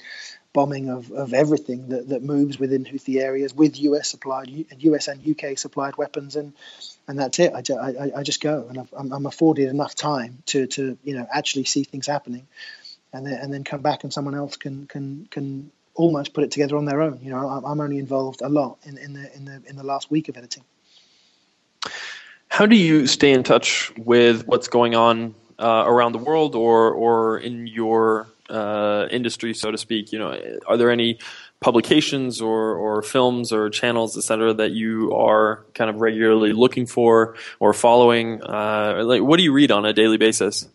[0.54, 5.08] bombing of, of everything that, that moves within Houthi areas with US supplied and US
[5.08, 6.54] and UK supplied weapons and
[7.08, 7.54] and that's it.
[7.54, 11.28] I, I, I just go and I'm, I'm afforded enough time to, to you know
[11.30, 12.48] actually see things happening,
[13.14, 16.52] and then and then come back and someone else can can can almost put it
[16.52, 17.20] together on their own.
[17.22, 20.10] You know, I'm only involved a lot in, in the in the in the last
[20.10, 20.64] week of editing.
[22.52, 26.92] How do you stay in touch with what's going on uh, around the world or
[26.92, 30.12] or in your uh, industry, so to speak?
[30.12, 30.38] You know,
[30.68, 31.18] are there any
[31.62, 37.38] publications or, or films or channels, etc., that you are kind of regularly looking for
[37.62, 38.44] or following?
[38.44, 40.68] Uh, like, what do you read on a daily basis?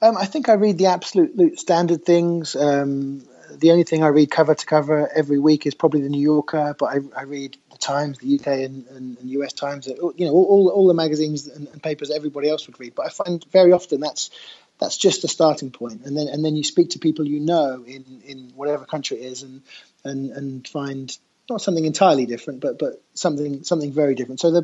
[0.00, 2.56] Um, I think I read the absolute standard things.
[2.56, 3.26] Um,
[3.58, 6.74] the only thing I read cover to cover every week is probably the New Yorker,
[6.78, 9.88] but I, I read the Times, the UK and, and, and US Times.
[9.88, 12.94] Uh, you know, all, all the magazines and, and papers everybody else would read.
[12.94, 14.30] But I find very often that's
[14.78, 17.84] that's just a starting point and then and then you speak to people you know
[17.86, 19.62] in in whatever country it is and
[20.02, 21.16] and and find
[21.48, 24.62] not something entirely different but but something something very different so the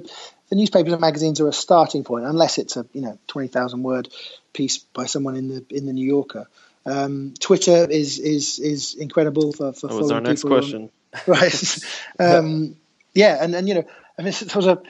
[0.49, 4.09] the newspapers and magazines are a starting point unless it's a you know 20,000 word
[4.53, 6.49] piece by someone in the in the New Yorker
[6.87, 11.79] um, Twitter is is is incredible for for that was our next question on, right
[12.19, 12.77] um,
[13.15, 13.85] yeah and and you know
[14.19, 14.83] I mean this was a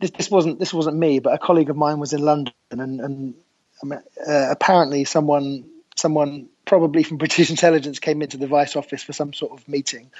[0.00, 3.00] this, this wasn't this wasn't me but a colleague of mine was in London and
[3.00, 3.34] and
[3.92, 5.64] uh, apparently someone
[5.96, 10.10] someone probably from British intelligence came into the vice office for some sort of meeting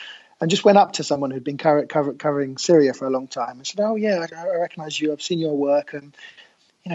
[0.41, 3.27] and just went up to someone who'd been cover, cover, covering Syria for a long
[3.27, 5.13] time and said, "Oh yeah, I, I recognise you.
[5.13, 6.17] I've seen your work, and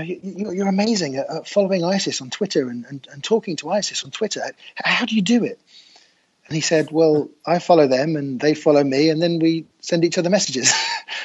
[0.01, 3.69] you know you, are amazing at, following ISIS on Twitter and, and, and talking to
[3.69, 4.41] ISIS on Twitter.
[4.75, 5.59] How do you do it?"
[6.47, 10.03] And he said, "Well, I follow them, and they follow me, and then we send
[10.05, 10.73] each other messages.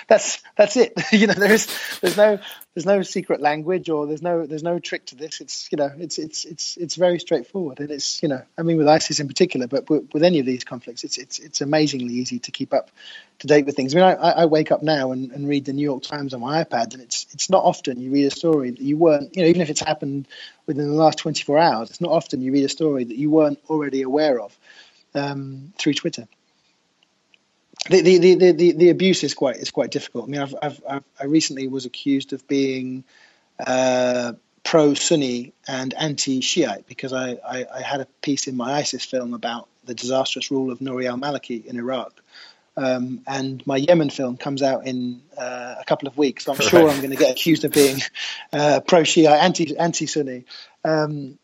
[0.08, 0.94] that's that's it.
[1.12, 1.68] you know, there's
[2.00, 2.38] there's no
[2.74, 5.40] there's no secret language or there's no there's no trick to this.
[5.40, 8.78] It's you know, it's it's it's it's very straightforward, and it's you know, I mean,
[8.78, 12.14] with ISIS in particular, but with, with any of these conflicts, it's it's it's amazingly
[12.14, 12.90] easy to keep up
[13.40, 13.94] to date with things.
[13.94, 16.40] I mean, I, I wake up now and, and read the New York Times on
[16.40, 19.42] my iPad, and it's it's not often you read a story that you weren't, you
[19.42, 20.26] know, even if it's happened
[20.66, 23.60] within the last 24 hours, it's not often you read a story that you weren't
[23.68, 24.56] already aware of
[25.14, 26.26] um, through Twitter.
[27.88, 30.24] The, the, the, the, the abuse is quite is quite difficult.
[30.24, 33.04] I mean, I've, I've, I've i recently was accused of being
[33.64, 38.74] uh, pro Sunni and anti Shiite because I, I, I, had a piece in my
[38.74, 42.12] ISIS film about the disastrous rule of Nouri al Maliki in Iraq.
[42.76, 46.44] Um, and my Yemen film comes out in uh, a couple of weeks.
[46.44, 46.88] So I'm sure.
[46.88, 47.98] I'm going to get accused of being
[48.52, 50.44] uh, pro Shiite, anti anti Sunni.
[50.84, 51.37] Um,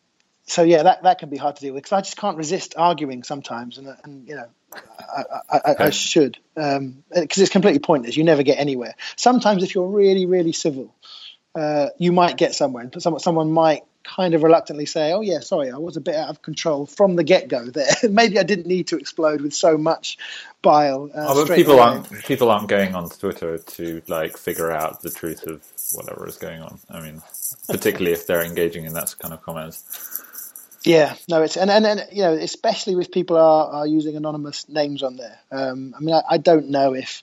[0.47, 2.75] so yeah, that, that can be hard to deal with because I just can't resist
[2.77, 7.79] arguing sometimes, and and you know, I, I, I, I should because um, it's completely
[7.79, 8.17] pointless.
[8.17, 8.95] You never get anywhere.
[9.17, 10.95] Sometimes if you're really really civil,
[11.55, 15.41] uh, you might get somewhere, and someone someone might kind of reluctantly say, "Oh yeah,
[15.41, 18.67] sorry, I was a bit out of control from the get-go." There, maybe I didn't
[18.67, 20.19] need to explode with so much
[20.61, 21.11] bile.
[21.15, 21.83] Uh, oh, but people away.
[21.83, 25.65] aren't people aren't going on Twitter to like figure out the truth of
[25.95, 26.79] whatever is going on.
[26.91, 27.23] I mean,
[27.69, 30.23] particularly if they're engaging in that kind of comments.
[30.85, 34.69] Yeah, no, it's and, and, and you know, especially if people are, are using anonymous
[34.69, 35.39] names on there.
[35.51, 37.23] Um, I mean, I, I, don't know if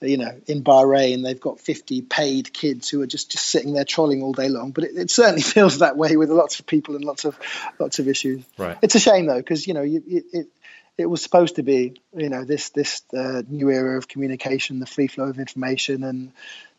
[0.00, 3.84] you know in Bahrain they've got 50 paid kids who are just, just sitting there
[3.84, 6.96] trolling all day long, but it, it certainly feels that way with lots of people
[6.96, 7.38] and lots of
[7.78, 8.44] lots of issues.
[8.56, 8.78] Right.
[8.80, 10.48] It's a shame though because you know you, it
[10.96, 14.86] it was supposed to be you know this this uh, new era of communication, the
[14.86, 16.32] free flow of information, and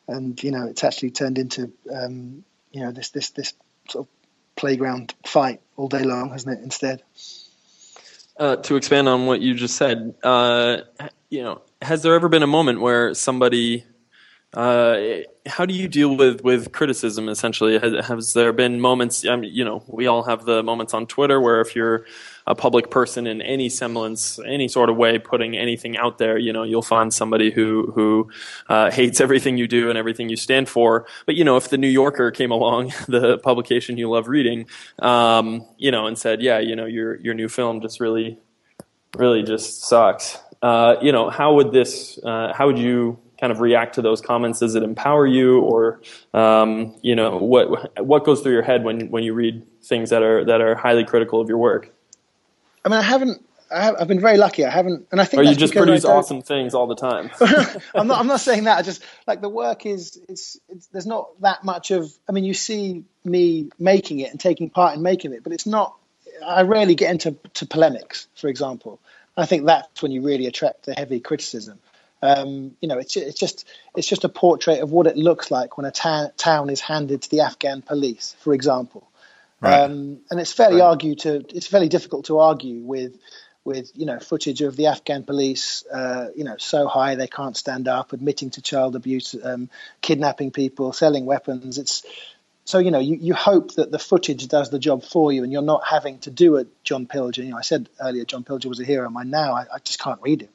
[0.08, 3.54] and you know it's actually turned into um, you know this this this
[3.90, 4.23] sort of
[4.56, 6.64] playground fight all day long, hasn't it?
[6.64, 7.04] Instead.
[8.38, 10.78] Uh, to expand on what you just said, uh,
[11.30, 13.86] you know, has there ever been a moment where somebody
[14.54, 17.28] uh, how do you deal with, with criticism?
[17.28, 19.26] Essentially, has, has there been moments?
[19.26, 22.06] I mean, you know, we all have the moments on Twitter where if you're
[22.46, 26.52] a public person in any semblance, any sort of way, putting anything out there, you
[26.52, 28.30] know, you'll find somebody who who
[28.70, 31.06] uh, hates everything you do and everything you stand for.
[31.26, 34.68] But you know, if the New Yorker came along, the publication you love reading,
[35.00, 38.40] um, you know, and said, "Yeah, you know, your your new film just really,
[39.18, 42.18] really just sucks," uh, you know, how would this?
[42.24, 44.60] Uh, how would you kind of react to those comments?
[44.60, 46.02] Does it empower you, or
[46.34, 50.24] um, you know, what what goes through your head when when you read things that
[50.24, 51.93] are that are highly critical of your work?
[52.86, 53.46] I mean, I haven't.
[53.72, 54.66] I have, I've been very lucky.
[54.66, 55.42] I haven't, and I think.
[55.42, 57.32] Or you just produce awesome things all the time.
[57.96, 58.20] I'm not.
[58.20, 58.78] I'm not saying that.
[58.78, 60.20] I just like the work is.
[60.30, 60.88] It's, it's.
[60.88, 62.12] There's not that much of.
[62.30, 65.66] I mean, you see me making it and taking part in making it, but it's
[65.66, 65.96] not.
[66.46, 69.00] I rarely get into to polemics, for example.
[69.36, 71.80] I think that's when you really attract the heavy criticism.
[72.22, 75.78] Um, you know, it's, it's just it's just a portrait of what it looks like
[75.78, 79.08] when a ta- town is handed to the Afghan police, for example.
[79.64, 79.84] Right.
[79.84, 80.88] Um, and it's fairly right.
[80.88, 83.18] argue to it's fairly difficult to argue with
[83.64, 87.56] with you know footage of the Afghan police, uh, you know, so high they can't
[87.56, 89.70] stand up, admitting to child abuse, um,
[90.02, 91.78] kidnapping people, selling weapons.
[91.78, 92.04] It's
[92.66, 95.52] so you know you, you hope that the footage does the job for you, and
[95.54, 97.38] you're not having to do a John Pilger.
[97.38, 99.30] You know, I said earlier John Pilger was a hero mine.
[99.30, 100.50] Now I, I just can't read him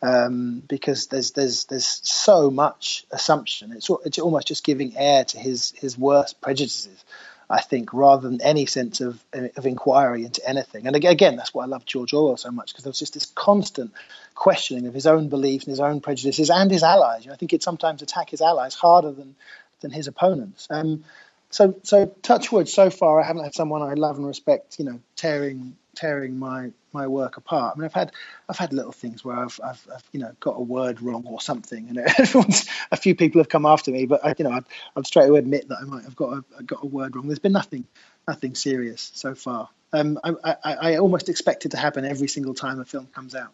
[0.00, 3.72] um, because there's there's there's so much assumption.
[3.72, 7.04] It's it's almost just giving air to his his worst prejudices.
[7.48, 10.86] I think rather than any sense of of inquiry into anything.
[10.86, 13.92] And again, that's why I love George Orwell so much because there's just this constant
[14.34, 17.24] questioning of his own beliefs and his own prejudices and his allies.
[17.24, 19.36] You know, I think he'd sometimes attack his allies harder than
[19.80, 20.66] than his opponents.
[20.70, 21.04] Um,
[21.50, 22.68] so so touch wood.
[22.68, 26.70] So far, I haven't had someone I love and respect, you know, tearing tearing my
[26.92, 27.74] my work apart.
[27.74, 28.12] I mean, I've had
[28.48, 31.40] I've had little things where I've, I've, I've you know got a word wrong or
[31.40, 34.60] something, and everyone's a few people have come after me, but I, you know
[34.96, 37.26] I'd straight away admit that I might have got a got a word wrong.
[37.26, 37.86] There's been nothing
[38.28, 39.68] nothing serious so far.
[39.92, 43.34] Um, I, I, I almost expect it to happen every single time a film comes
[43.34, 43.52] out.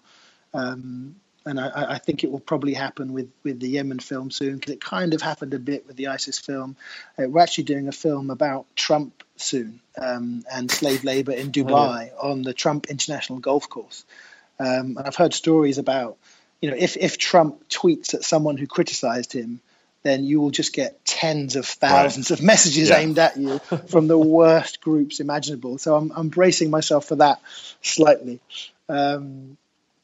[0.55, 4.57] Um, and I, I, think it will probably happen with, with the Yemen film soon
[4.57, 6.77] because it kind of happened a bit with the ISIS film.
[7.19, 11.71] Uh, we're actually doing a film about Trump soon um, and slave labor in Dubai
[11.73, 12.31] oh, yeah.
[12.31, 14.05] on the Trump International Golf Course.
[14.59, 16.17] Um, and I've heard stories about,
[16.61, 19.61] you know, if, if Trump tweets at someone who criticized him,
[20.03, 22.39] then you will just get tens of thousands right.
[22.39, 22.99] of messages yeah.
[22.99, 25.79] aimed at you from the worst groups imaginable.
[25.79, 27.41] So I'm, I'm bracing myself for that
[27.83, 28.41] slightly.
[28.89, 29.57] Um,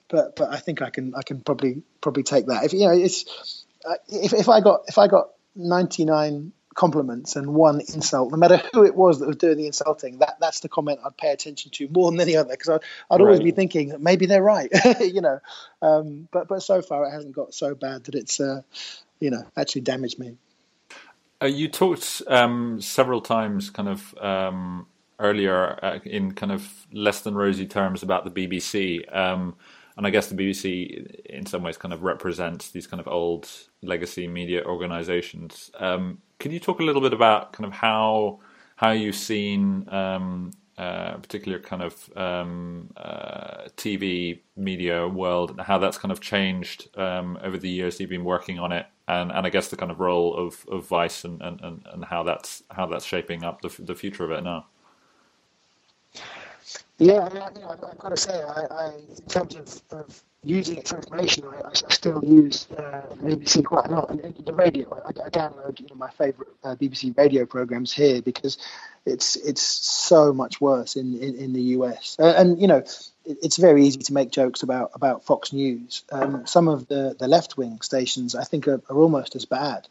[0.09, 2.65] but but I think I can I can probably probably take that.
[2.65, 7.55] If you know, it's uh, if if I got if I got 99 compliments and
[7.55, 10.69] one insult, no matter who it was that was doing the insulting, that that's the
[10.69, 12.81] comment I'd pay attention to more than any other because I'd,
[13.11, 13.27] I'd right.
[13.27, 15.41] always be thinking maybe they're right, you know.
[15.83, 18.63] Um, but but so far it hasn't got so bad that it's uh,
[19.21, 20.37] you know actually damaged me.
[21.41, 24.87] Uh, you talked um, several times, kind of um,
[25.21, 29.15] earlier, uh, in kind of less than rosy terms about the BBC.
[29.15, 29.55] Um,
[29.99, 33.49] and I guess the BBC, in some ways, kind of represents these kind of old
[33.83, 35.73] legacy media organisations.
[35.79, 38.39] Um, can you talk a little bit about kind of how
[38.77, 45.79] how you've seen um, uh, particular kind of um, uh, TV media world and how
[45.79, 49.45] that's kind of changed um, over the years you've been working on it, and, and
[49.45, 52.87] I guess the kind of role of, of Vice and, and, and how that's how
[52.87, 54.67] that's shaping up the, the future of it now.
[56.99, 60.79] Yeah, I mean, know, I've got to say, I, I in terms of, of using
[60.79, 64.11] it for information, I, I still use uh, BBC quite a lot.
[64.11, 67.93] And, and the radio, I, I download you know, my favourite uh, BBC radio programs
[67.93, 68.59] here because
[69.07, 72.17] it's it's so much worse in, in, in the US.
[72.19, 76.03] Uh, and you know, it, it's very easy to make jokes about about Fox News.
[76.11, 79.87] Um, some of the the left wing stations, I think, are, are almost as bad.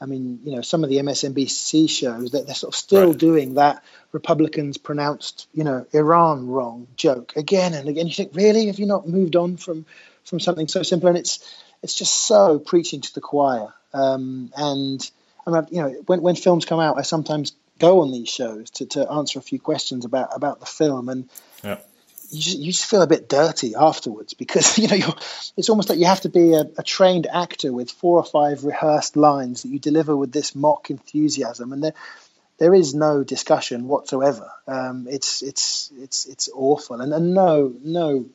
[0.00, 3.18] I mean, you know, some of the MSNBC shows that they're sort of still right.
[3.18, 8.06] doing that Republicans pronounced, you know, Iran wrong joke again and again.
[8.06, 9.84] You think, really, have you not moved on from
[10.24, 11.08] from something so simple?
[11.08, 11.38] And it's
[11.82, 13.74] it's just so preaching to the choir.
[13.92, 15.10] Um, and
[15.46, 18.70] I mean, you know, when when films come out, I sometimes go on these shows
[18.70, 21.28] to, to answer a few questions about about the film and.
[21.62, 21.78] Yeah
[22.30, 25.14] you just, you just feel a bit dirty afterwards because you know
[25.56, 28.64] it's almost like you have to be a, a, trained actor with four or five
[28.64, 31.94] rehearsed lines that you deliver with this mock enthusiasm, and there
[32.58, 34.50] there is no discussion whatsoever.
[34.66, 38.26] Um, it's it's it's it's awful, and, and no no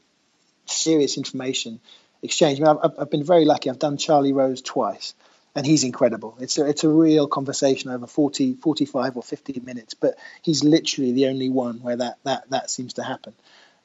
[0.66, 1.80] serious information
[2.22, 2.60] exchange.
[2.60, 3.70] I mean, I've, I've been very lucky.
[3.70, 5.14] I've done Charlie Rose twice
[5.56, 6.36] and he's incredible.
[6.40, 11.14] It's a, it's a real conversation over 40, 45 or 50 minutes, but he's literally
[11.14, 13.34] the only one where that, that, that seems to happen.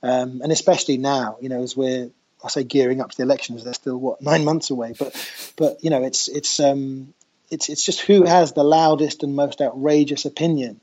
[0.03, 2.11] Um, and especially now, you know, as we're
[2.43, 4.95] I say gearing up to the elections, they're still what nine months away.
[4.99, 5.15] But
[5.57, 7.13] but you know, it's it's um,
[7.51, 10.81] it's it's just who has the loudest and most outrageous opinion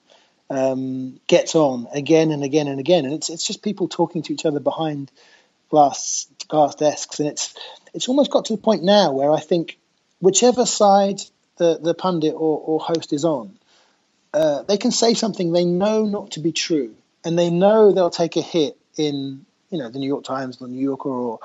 [0.50, 4.34] um, gets on again and again and again, and it's it's just people talking to
[4.34, 5.12] each other behind
[5.70, 7.56] glass glass desks, and it's
[7.94, 9.78] it's almost got to the point now where I think
[10.20, 11.22] whichever side
[11.58, 13.58] the the pundit or, or host is on,
[14.34, 16.94] uh, they can say something they know not to be true,
[17.26, 20.68] and they know they'll take a hit in you know the New York Times, the
[20.68, 21.40] New Yorker, or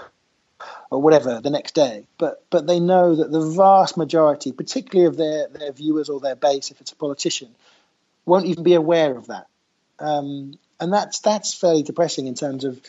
[0.90, 2.06] or whatever the next day.
[2.18, 6.36] But but they know that the vast majority, particularly of their their viewers or their
[6.36, 7.54] base, if it's a politician,
[8.24, 9.46] won't even be aware of that.
[9.98, 12.80] Um, and that's that's fairly depressing in terms of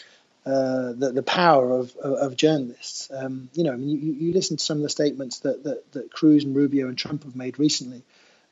[0.46, 3.10] uh, the the power of of, of journalists.
[3.12, 5.92] Um, you know, I mean, you, you listen to some of the statements that, that
[5.94, 8.04] that Cruz and Rubio and Trump have made recently.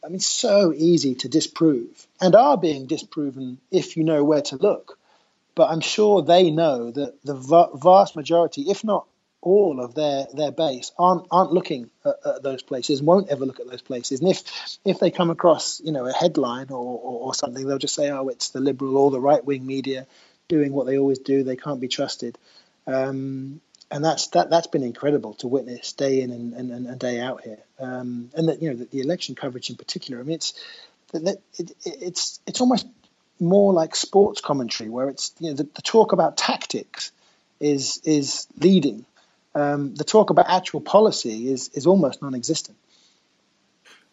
[0.03, 4.55] I mean, so easy to disprove, and are being disproven if you know where to
[4.55, 4.97] look
[5.55, 9.07] but I'm sure they know that the vast majority, if not
[9.41, 13.59] all of their, their base aren't aren't looking at, at, those places, won't ever look
[13.59, 14.19] at those places.
[14.19, 14.43] And if
[14.85, 18.11] if they come across you know a headline or, or, or something, they'll just say,
[18.11, 20.07] oh, it's the liberal or the right wing media
[20.47, 21.43] doing what they always do.
[21.43, 22.37] They can't be trusted.
[22.87, 27.19] Um, and that's that that's been incredible to witness day in and, and, and day
[27.19, 27.59] out here.
[27.79, 30.21] Um, and that you know the, the, election coverage in particular.
[30.21, 30.53] I mean, it's
[31.11, 32.87] that it, it's it's almost
[33.41, 37.11] more like sports commentary, where it's you know the, the talk about tactics
[37.59, 39.05] is is leading.
[39.53, 42.77] Um, the talk about actual policy is is almost non-existent.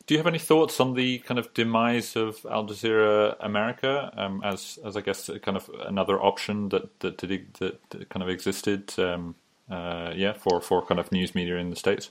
[0.07, 4.41] Do you have any thoughts on the kind of demise of Al Jazeera America um,
[4.43, 8.95] as as I guess kind of another option that that that, kind of existed?
[8.99, 9.35] Um,
[9.70, 12.11] uh, yeah, for for kind of news media in the states.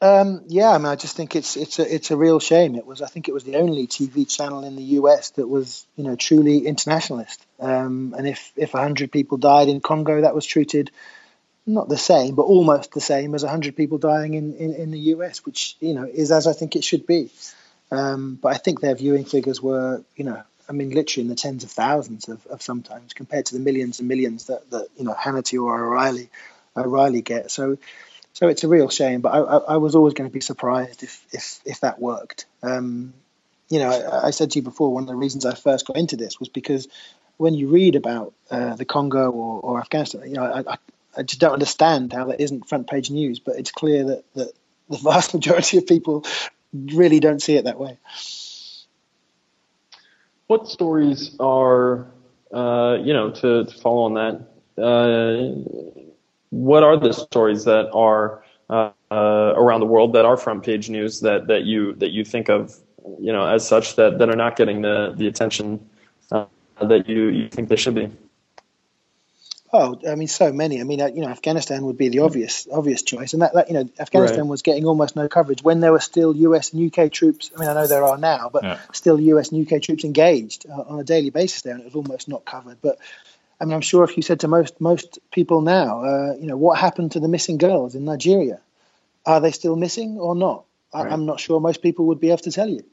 [0.00, 2.76] Um, yeah, I mean, I just think it's it's a it's a real shame.
[2.76, 5.86] It was, I think, it was the only TV channel in the US that was,
[5.96, 7.44] you know, truly internationalist.
[7.58, 10.92] Um, and if if hundred people died in Congo, that was treated
[11.66, 15.00] not the same, but almost the same as hundred people dying in, in, in the
[15.14, 17.30] US, which you know is as I think it should be.
[17.90, 21.34] Um, but I think their viewing figures were, you know, I mean, literally in the
[21.34, 25.04] tens of thousands of, of sometimes compared to the millions and millions that, that you
[25.04, 26.30] know Hannity or O'Reilly
[26.76, 27.50] O'Reilly get.
[27.50, 27.78] So
[28.38, 31.02] so it's a real shame, but I, I, I was always going to be surprised
[31.02, 32.46] if if, if that worked.
[32.62, 33.12] Um,
[33.68, 35.96] you know, I, I, said to you before, one of the reasons I first got
[35.96, 36.86] into this was because
[37.36, 40.76] when you read about uh, the Congo or, or, Afghanistan, you know, I,
[41.16, 43.40] I, just don't understand how that isn't front page news.
[43.40, 44.52] But it's clear that, that
[44.88, 46.24] the vast majority of people
[46.72, 47.98] really don't see it that way.
[50.46, 52.06] What stories are,
[52.54, 54.46] uh, you know, to, to follow on that?
[54.80, 56.07] Uh,
[56.50, 60.90] what are the stories that are uh, uh, around the world that are front page
[60.90, 62.76] news that that you that you think of
[63.20, 65.88] you know as such that that are not getting the the attention
[66.32, 66.44] uh,
[66.80, 68.10] that you you think they should be
[69.70, 70.80] Oh, I mean, so many.
[70.80, 73.68] I mean, uh, you know, Afghanistan would be the obvious obvious choice, and that, that
[73.68, 74.48] you know, Afghanistan right.
[74.48, 76.72] was getting almost no coverage when there were still U.S.
[76.72, 77.10] and U.K.
[77.10, 77.50] troops.
[77.54, 78.78] I mean, I know there are now, but yeah.
[78.94, 79.50] still U.S.
[79.50, 79.80] and U.K.
[79.80, 82.78] troops engaged uh, on a daily basis there, and it was almost not covered.
[82.80, 82.98] But
[83.60, 86.56] I mean, I'm sure if you said to most most people now, uh, you know,
[86.56, 88.60] what happened to the missing girls in Nigeria?
[89.26, 90.64] Are they still missing or not?
[90.94, 91.10] Right.
[91.10, 92.84] I, am not sure most people would be able to tell you.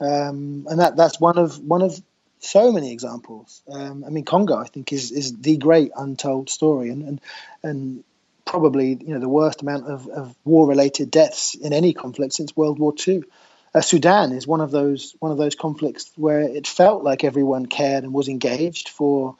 [0.00, 2.00] Um, and that that's one of one of
[2.40, 3.62] so many examples.
[3.68, 7.20] Um, I mean, Congo, I think, is is the great untold story, and and,
[7.62, 8.04] and
[8.44, 12.56] probably you know the worst amount of, of war related deaths in any conflict since
[12.56, 13.22] World War II.
[13.72, 17.66] Uh, Sudan is one of those one of those conflicts where it felt like everyone
[17.66, 19.36] cared and was engaged for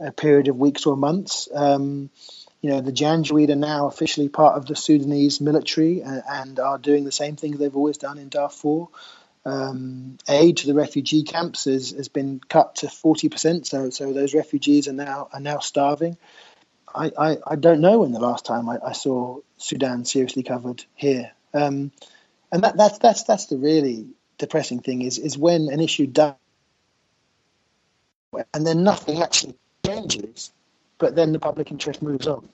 [0.00, 1.48] a period of weeks or months.
[1.54, 2.10] Um,
[2.60, 6.78] you know, the Janjaweed are now officially part of the Sudanese military and, and are
[6.78, 8.86] doing the same things they've always done in Darfur.
[9.46, 14.34] Um, aid to the refugee camps has, has been cut to 40%, so, so those
[14.34, 16.18] refugees are now are now starving.
[16.94, 20.84] I, I, I don't know when the last time I, I saw Sudan seriously covered
[20.94, 21.32] here.
[21.54, 21.92] Um,
[22.52, 26.34] and that, that's that's that's the really depressing thing is is when an issue does,
[28.52, 29.56] and then nothing actually
[29.94, 30.52] changes,
[30.98, 32.48] but then the public interest moves on.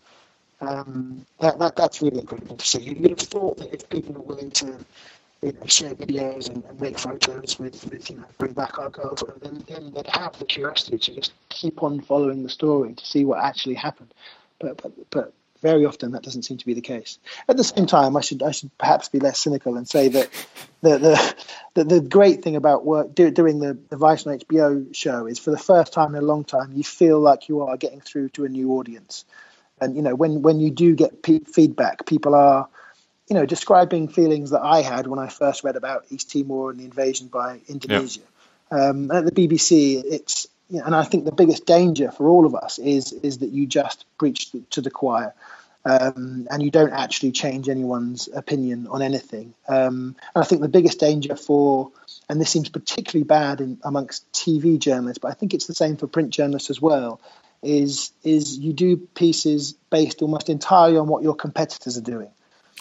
[0.60, 2.80] Um, that, that that's really incredible to see.
[2.80, 4.78] You, would have thought that if people are willing to
[5.42, 8.88] you know, share videos and, and, make photos with, with, you know, bring back our
[8.88, 13.04] girls, then, then they'd have the curiosity to just keep on following the story to
[13.04, 14.14] see what actually happened.
[14.58, 15.32] But but but
[15.66, 17.18] very often that doesn't seem to be the case.
[17.48, 20.30] At the same time, I should I should perhaps be less cynical and say that
[20.82, 21.34] the the
[21.74, 25.38] the, the great thing about work do, doing the, the Vice and HBO show is
[25.38, 28.28] for the first time in a long time you feel like you are getting through
[28.30, 29.24] to a new audience,
[29.80, 32.68] and you know when when you do get pe- feedback, people are
[33.28, 36.78] you know describing feelings that I had when I first read about East Timor and
[36.78, 38.22] the invasion by Indonesia.
[38.70, 42.46] Um, at the BBC, it's you know, and I think the biggest danger for all
[42.46, 45.34] of us is is that you just preach to the choir,
[45.86, 49.54] um, and you don't actually change anyone's opinion on anything.
[49.68, 51.92] Um, and I think the biggest danger for,
[52.28, 55.96] and this seems particularly bad in, amongst TV journalists, but I think it's the same
[55.96, 57.20] for print journalists as well,
[57.62, 62.30] is is you do pieces based almost entirely on what your competitors are doing.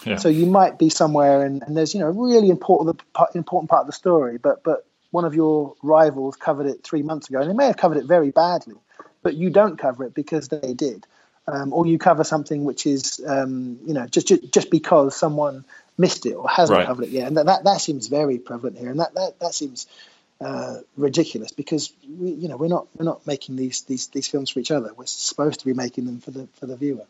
[0.04, 0.16] Yeah.
[0.16, 3.00] So you might be somewhere and, and there's you know a really important
[3.36, 7.28] important part of the story, but but one of your rivals covered it three months
[7.28, 8.74] ago, and they may have covered it very badly,
[9.22, 11.06] but you don't cover it because they did,
[11.48, 15.64] um, or you cover something which is, um, you know, just, just just because someone
[15.98, 16.86] missed it or hasn't right.
[16.86, 19.54] covered it yet, and that, that, that seems very prevalent here, and that that, that
[19.54, 19.86] seems
[20.40, 24.50] uh, ridiculous because we, you know we're not we're not making these these these films
[24.50, 24.92] for each other.
[24.94, 27.06] We're supposed to be making them for the for the viewer.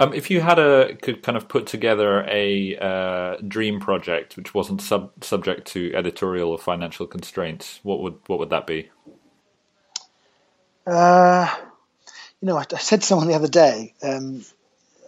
[0.00, 4.52] Um, if you had a could kind of put together a uh, dream project which
[4.52, 8.90] wasn't sub, subject to editorial or financial constraints, what would what would that be?
[10.84, 11.54] Uh,
[12.44, 13.94] you know, I, I, said to someone the other day.
[14.02, 14.44] Um,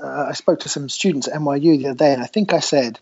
[0.03, 2.61] uh, I spoke to some students at NYU the other day, and I think I
[2.61, 2.99] said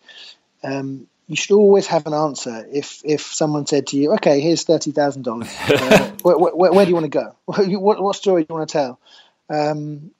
[0.65, 4.65] um, you should always have an answer if if someone said to you, "Okay, here's
[4.65, 5.57] thirty thousand uh, dollars.
[6.23, 7.37] Where, where, where, do you want to go?
[7.79, 8.99] what, what story do you want to tell?"
[9.49, 10.11] Um,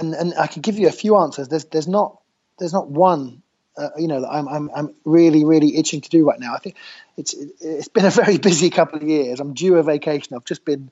[0.00, 1.46] and and I can give you a few answers.
[1.46, 2.20] There's there's not
[2.58, 3.42] there's not one
[3.76, 6.52] uh, you know that I'm, I'm I'm really really itching to do right now.
[6.52, 6.74] I think
[7.16, 9.38] it's it's been a very busy couple of years.
[9.38, 10.34] I'm due a vacation.
[10.34, 10.90] I've just been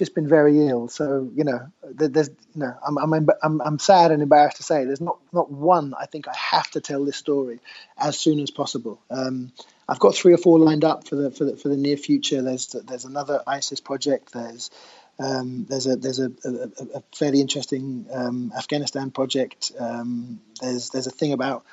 [0.00, 4.12] just been very ill, so you know there's you know I'm I'm I'm, I'm sad
[4.12, 5.92] and embarrassed to say there's not not one.
[5.92, 7.60] I think I have to tell this story
[7.98, 8.98] as soon as possible.
[9.10, 9.52] Um,
[9.86, 12.40] I've got three or four lined up for the for the for the near future.
[12.40, 14.32] There's there's another ISIS project.
[14.32, 14.70] There's
[15.18, 19.70] um, there's a there's a, a, a fairly interesting um, Afghanistan project.
[19.78, 21.66] Um, there's there's a thing about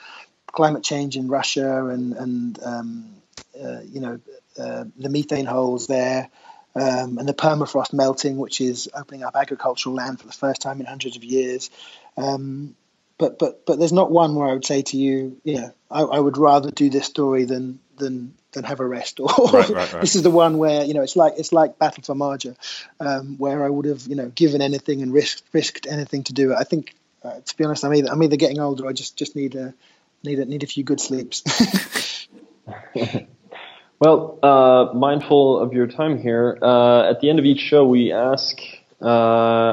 [0.47, 3.09] climate change in Russia and and um,
[3.55, 4.19] uh, you know
[4.59, 6.30] uh, the methane holes there.
[6.76, 10.80] Um, and the permafrost melting, which is opening up agricultural land for the first time
[10.80, 11.72] in hundreds of years.
[12.18, 12.76] Um,
[13.18, 16.01] but but but there's not one where I would say to you, you know, I,
[16.01, 19.20] I would rather do this story than than than have a rest.
[19.20, 20.01] Or right, right, right.
[20.01, 22.55] this is the one where you know it's like it's like Battle for Marja,
[22.99, 26.51] um, where I would have you know given anything and risked risked anything to do
[26.51, 26.57] it.
[26.59, 28.88] I think uh, to be honest, I'm either I'm either getting older.
[28.88, 29.74] I just just need a
[30.24, 32.28] need a need a few good sleeps.
[33.99, 38.11] well, uh, mindful of your time here, uh, at the end of each show, we
[38.11, 38.59] ask
[39.01, 39.05] uh,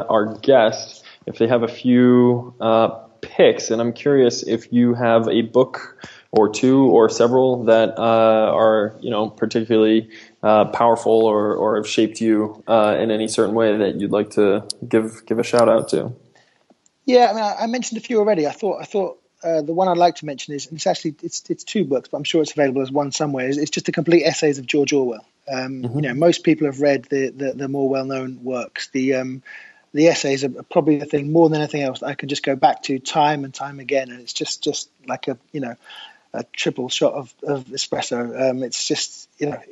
[0.08, 2.88] our guests if they have a few uh,
[3.20, 5.98] picks, and I'm curious if you have a book
[6.32, 10.10] or two or several that uh, are you know particularly
[10.42, 14.66] uh, powerful or, or have shaped you in any certain way that you'd like to
[14.88, 16.12] give give a shout out to?
[17.06, 18.46] Yeah, I mean, I, mentioned a few already.
[18.46, 21.16] I thought I thought uh, the one I'd like to mention is and it's actually
[21.22, 23.46] it's it's two books, but I'm sure it's available as one somewhere.
[23.46, 25.24] It's, it's just the complete essays of George Orwell.
[25.46, 25.96] Um, mm-hmm.
[25.96, 28.88] You know, most people have read the the, the more well known works.
[28.88, 29.42] The um,
[29.92, 32.82] the essays are probably the thing more than anything else I can just go back
[32.84, 35.76] to time and time again, and it's just just like a you know
[36.32, 38.50] a triple shot of, of espresso.
[38.50, 39.62] Um, it's just you know,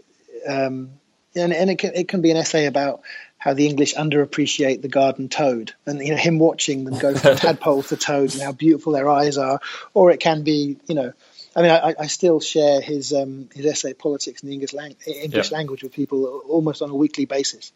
[0.46, 0.90] um,
[1.34, 3.02] and, and it can it can be an essay about
[3.42, 7.34] how the English underappreciate the garden toad, and you know him watching them go from
[7.44, 9.58] tadpoles to toads and how beautiful their eyes are,
[9.94, 11.12] or it can be you know.
[11.56, 14.94] I mean, I, I still share his um, his essay "Politics in the English, lang-
[15.08, 15.58] English yep.
[15.58, 17.72] Language" with people almost on a weekly basis.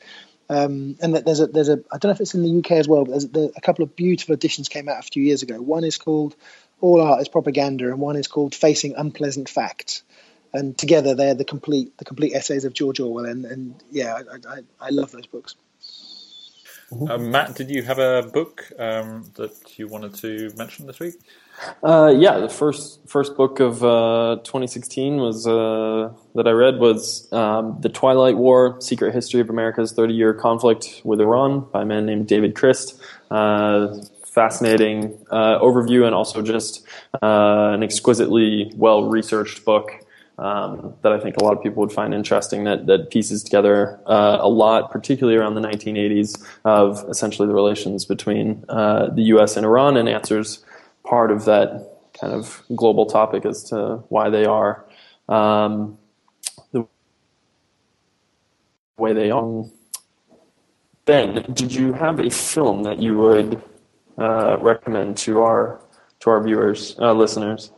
[0.48, 2.86] Um, and there's a there's a I don't know if it's in the UK as
[2.86, 5.60] well, but there's, there's a couple of beautiful editions came out a few years ago.
[5.60, 6.36] One is called
[6.80, 10.04] all art is propaganda, and one is called Facing Unpleasant Facts.
[10.56, 14.54] And together, they're the complete the complete essays of George Orwell, and, and yeah, I,
[14.54, 15.54] I, I love those books.
[17.10, 21.14] Um, Matt, did you have a book um, that you wanted to mention this week?
[21.82, 27.30] Uh, yeah, the first first book of uh, 2016 was uh, that I read was
[27.32, 31.84] um, "The Twilight War: Secret History of America's 30 Year Conflict with Iran" by a
[31.84, 33.00] man named David Crist.
[33.30, 36.86] Uh, fascinating uh, overview and also just
[37.22, 40.05] uh, an exquisitely well researched book
[40.38, 43.98] um, that I think a lot of people would find interesting that, that pieces together
[44.06, 49.56] uh, a lot, particularly around the 1980s, of essentially the relations between uh, the US
[49.56, 50.64] and Iran and answers
[51.04, 54.84] part of that kind of global topic as to why they are
[55.28, 55.98] um,
[56.72, 56.86] the
[58.98, 59.64] way they are.
[61.04, 63.62] Ben, did you have a film that you would
[64.18, 65.80] uh, recommend to our
[66.20, 67.70] to our viewers, uh, listeners?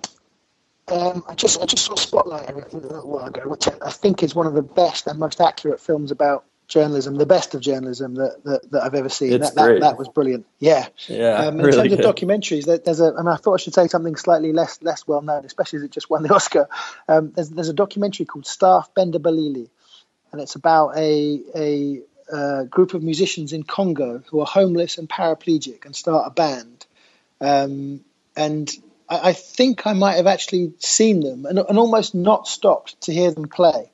[0.91, 4.35] Um, I just I just saw Spotlight a little while ago, which I think is
[4.35, 8.43] one of the best and most accurate films about journalism, the best of journalism that
[8.45, 9.33] that, that I've ever seen.
[9.33, 9.81] It's that, great.
[9.81, 10.47] that, that was brilliant.
[10.59, 10.87] Yeah.
[11.07, 12.05] Yeah, Um, in really terms good.
[12.05, 13.13] of documentaries, there, there's a.
[13.15, 15.83] I mean, I thought I should say something slightly less less well known, especially as
[15.85, 16.69] it just won the Oscar.
[17.09, 19.69] Um, there's there's a documentary called Staff Benda Bilili,
[20.33, 22.01] and it's about a a
[22.31, 26.87] uh, group of musicians in Congo who are homeless and paraplegic and start a band.
[27.41, 28.05] Um,
[28.37, 28.71] and
[29.09, 33.13] I, I think I might have actually seen them and, and almost not stopped to
[33.13, 33.91] hear them play.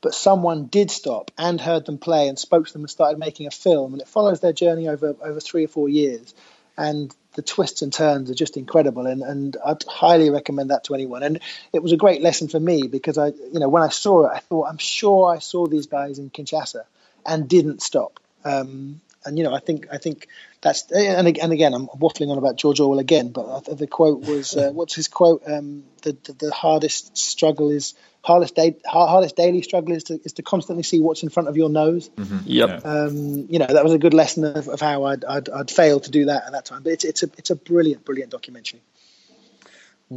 [0.00, 3.46] But someone did stop and heard them play and spoke to them and started making
[3.46, 3.92] a film.
[3.92, 6.34] And it follows their journey over, over three or four years.
[6.76, 9.06] And the twists and turns are just incredible.
[9.06, 11.22] And, and I'd highly recommend that to anyone.
[11.22, 11.38] And
[11.72, 14.32] it was a great lesson for me because I, you know, when I saw it,
[14.34, 16.82] I thought, I'm sure I saw these guys in Kinshasa
[17.24, 18.18] and didn't stop.
[18.44, 20.28] Um, and you know, I think I think
[20.62, 24.20] that's and, ag- and again, I'm waffling on about George Orwell again, but the quote
[24.20, 25.42] was uh, what's his quote?
[25.46, 30.34] Um, the, the the hardest struggle is hardest day hardest daily struggle is to is
[30.34, 32.10] to constantly see what's in front of your nose.
[32.44, 32.86] Yep.
[32.86, 36.04] Um, you know, that was a good lesson of, of how I'd, I'd I'd failed
[36.04, 36.84] to do that at that time.
[36.84, 38.80] But it's it's a it's a brilliant brilliant documentary.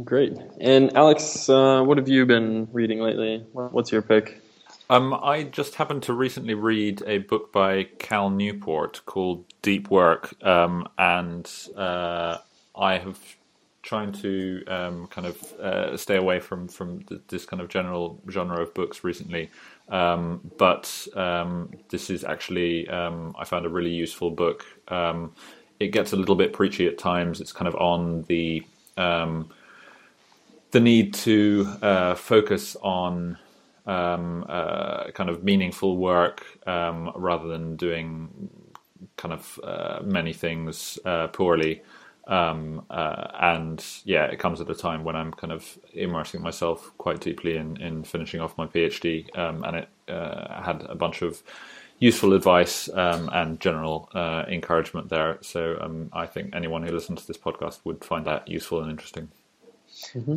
[0.04, 0.36] Great.
[0.60, 3.44] And Alex, uh, what have you been reading lately?
[3.52, 4.42] What's your pick?
[4.88, 10.40] Um, I just happened to recently read a book by Cal Newport called Deep Work,
[10.44, 12.38] um, and uh,
[12.76, 13.18] I have
[13.82, 18.20] trying to um, kind of uh, stay away from from th- this kind of general
[18.30, 19.50] genre of books recently.
[19.88, 24.64] Um, but um, this is actually um, I found a really useful book.
[24.86, 25.32] Um,
[25.80, 27.40] it gets a little bit preachy at times.
[27.40, 28.64] It's kind of on the
[28.96, 29.50] um,
[30.70, 33.38] the need to uh, focus on
[33.86, 38.50] um, uh, kind of meaningful work um, rather than doing
[39.16, 41.82] kind of uh, many things uh, poorly.
[42.26, 46.90] Um, uh, and yeah, it comes at a time when I'm kind of immersing myself
[46.98, 51.22] quite deeply in, in finishing off my PhD, um, and it uh, had a bunch
[51.22, 51.42] of
[51.98, 55.38] useful advice um, and general uh, encouragement there.
[55.40, 58.90] So um, I think anyone who listens to this podcast would find that useful and
[58.90, 59.28] interesting.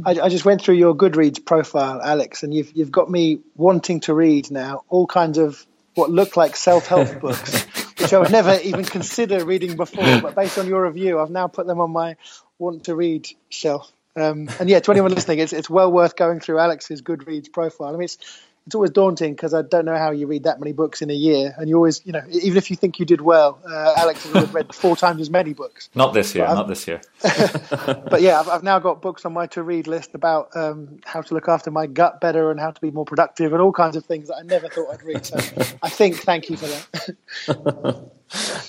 [0.05, 3.99] I, I just went through your Goodreads profile, Alex, and you've you've got me wanting
[4.01, 5.65] to read now all kinds of
[5.95, 7.65] what look like self help books,
[7.99, 10.21] which I would never even consider reading before.
[10.21, 12.15] But based on your review, I've now put them on my
[12.57, 13.91] want to read shelf.
[14.15, 17.89] Um, and yeah, to anyone listening, it's it's well worth going through Alex's Goodreads profile.
[17.89, 18.17] I mean, it's
[18.65, 21.13] it's always daunting because I don't know how you read that many books in a
[21.15, 24.23] year, and you always, you know, even if you think you did well, uh, Alex
[24.23, 25.89] has always read four times as many books.
[25.95, 27.01] Not this year, not this year.
[28.09, 31.21] But yeah, I've, I've now got books on my to read list about um, how
[31.21, 33.95] to look after my gut better and how to be more productive and all kinds
[33.95, 35.25] of things that I never thought I'd read.
[35.25, 35.37] So
[35.81, 38.11] I think thank you for that.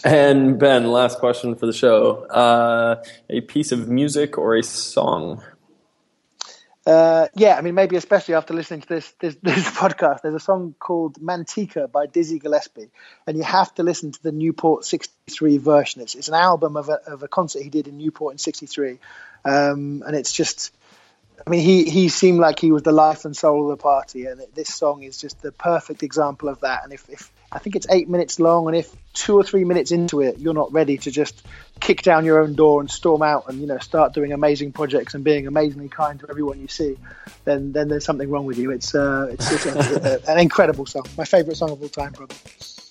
[0.04, 5.42] And Ben, last question for the show: uh, a piece of music or a song?
[6.90, 10.40] Uh, yeah, I mean, maybe especially after listening to this, this this podcast, there's a
[10.40, 12.90] song called Manteca by Dizzy Gillespie,
[13.28, 16.02] and you have to listen to the Newport '63 version.
[16.02, 18.98] It's it's an album of a of a concert he did in Newport in '63,
[19.44, 20.74] um, and it's just.
[21.46, 24.26] I mean, he, he seemed like he was the life and soul of the party,
[24.26, 26.84] and this song is just the perfect example of that.
[26.84, 29.90] And if, if I think it's eight minutes long, and if two or three minutes
[29.90, 31.44] into it you're not ready to just
[31.80, 35.14] kick down your own door and storm out and you know start doing amazing projects
[35.14, 36.96] and being amazingly kind to everyone you see,
[37.44, 38.70] then then there's something wrong with you.
[38.70, 42.36] It's uh, it's, it's a, an incredible song, my favorite song of all time, probably.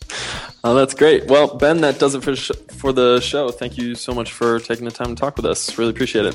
[0.61, 1.25] Oh, that's great.
[1.27, 3.49] Well, Ben, that does it for sh- for the show.
[3.49, 5.77] Thank you so much for taking the time to talk with us.
[5.77, 6.33] Really appreciate it.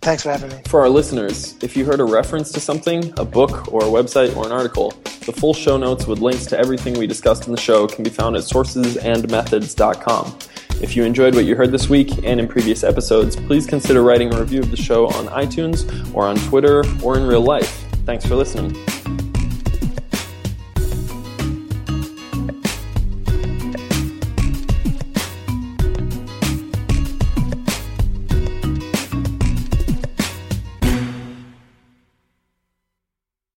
[0.00, 0.62] Thanks for having me.
[0.68, 4.34] For our listeners, if you heard a reference to something, a book or a website
[4.36, 4.92] or an article,
[5.26, 8.10] the full show notes with links to everything we discussed in the show can be
[8.10, 10.38] found at sourcesandmethods.com.
[10.80, 14.32] If you enjoyed what you heard this week and in previous episodes, please consider writing
[14.32, 17.84] a review of the show on iTunes or on Twitter or in real life.
[18.06, 18.74] Thanks for listening.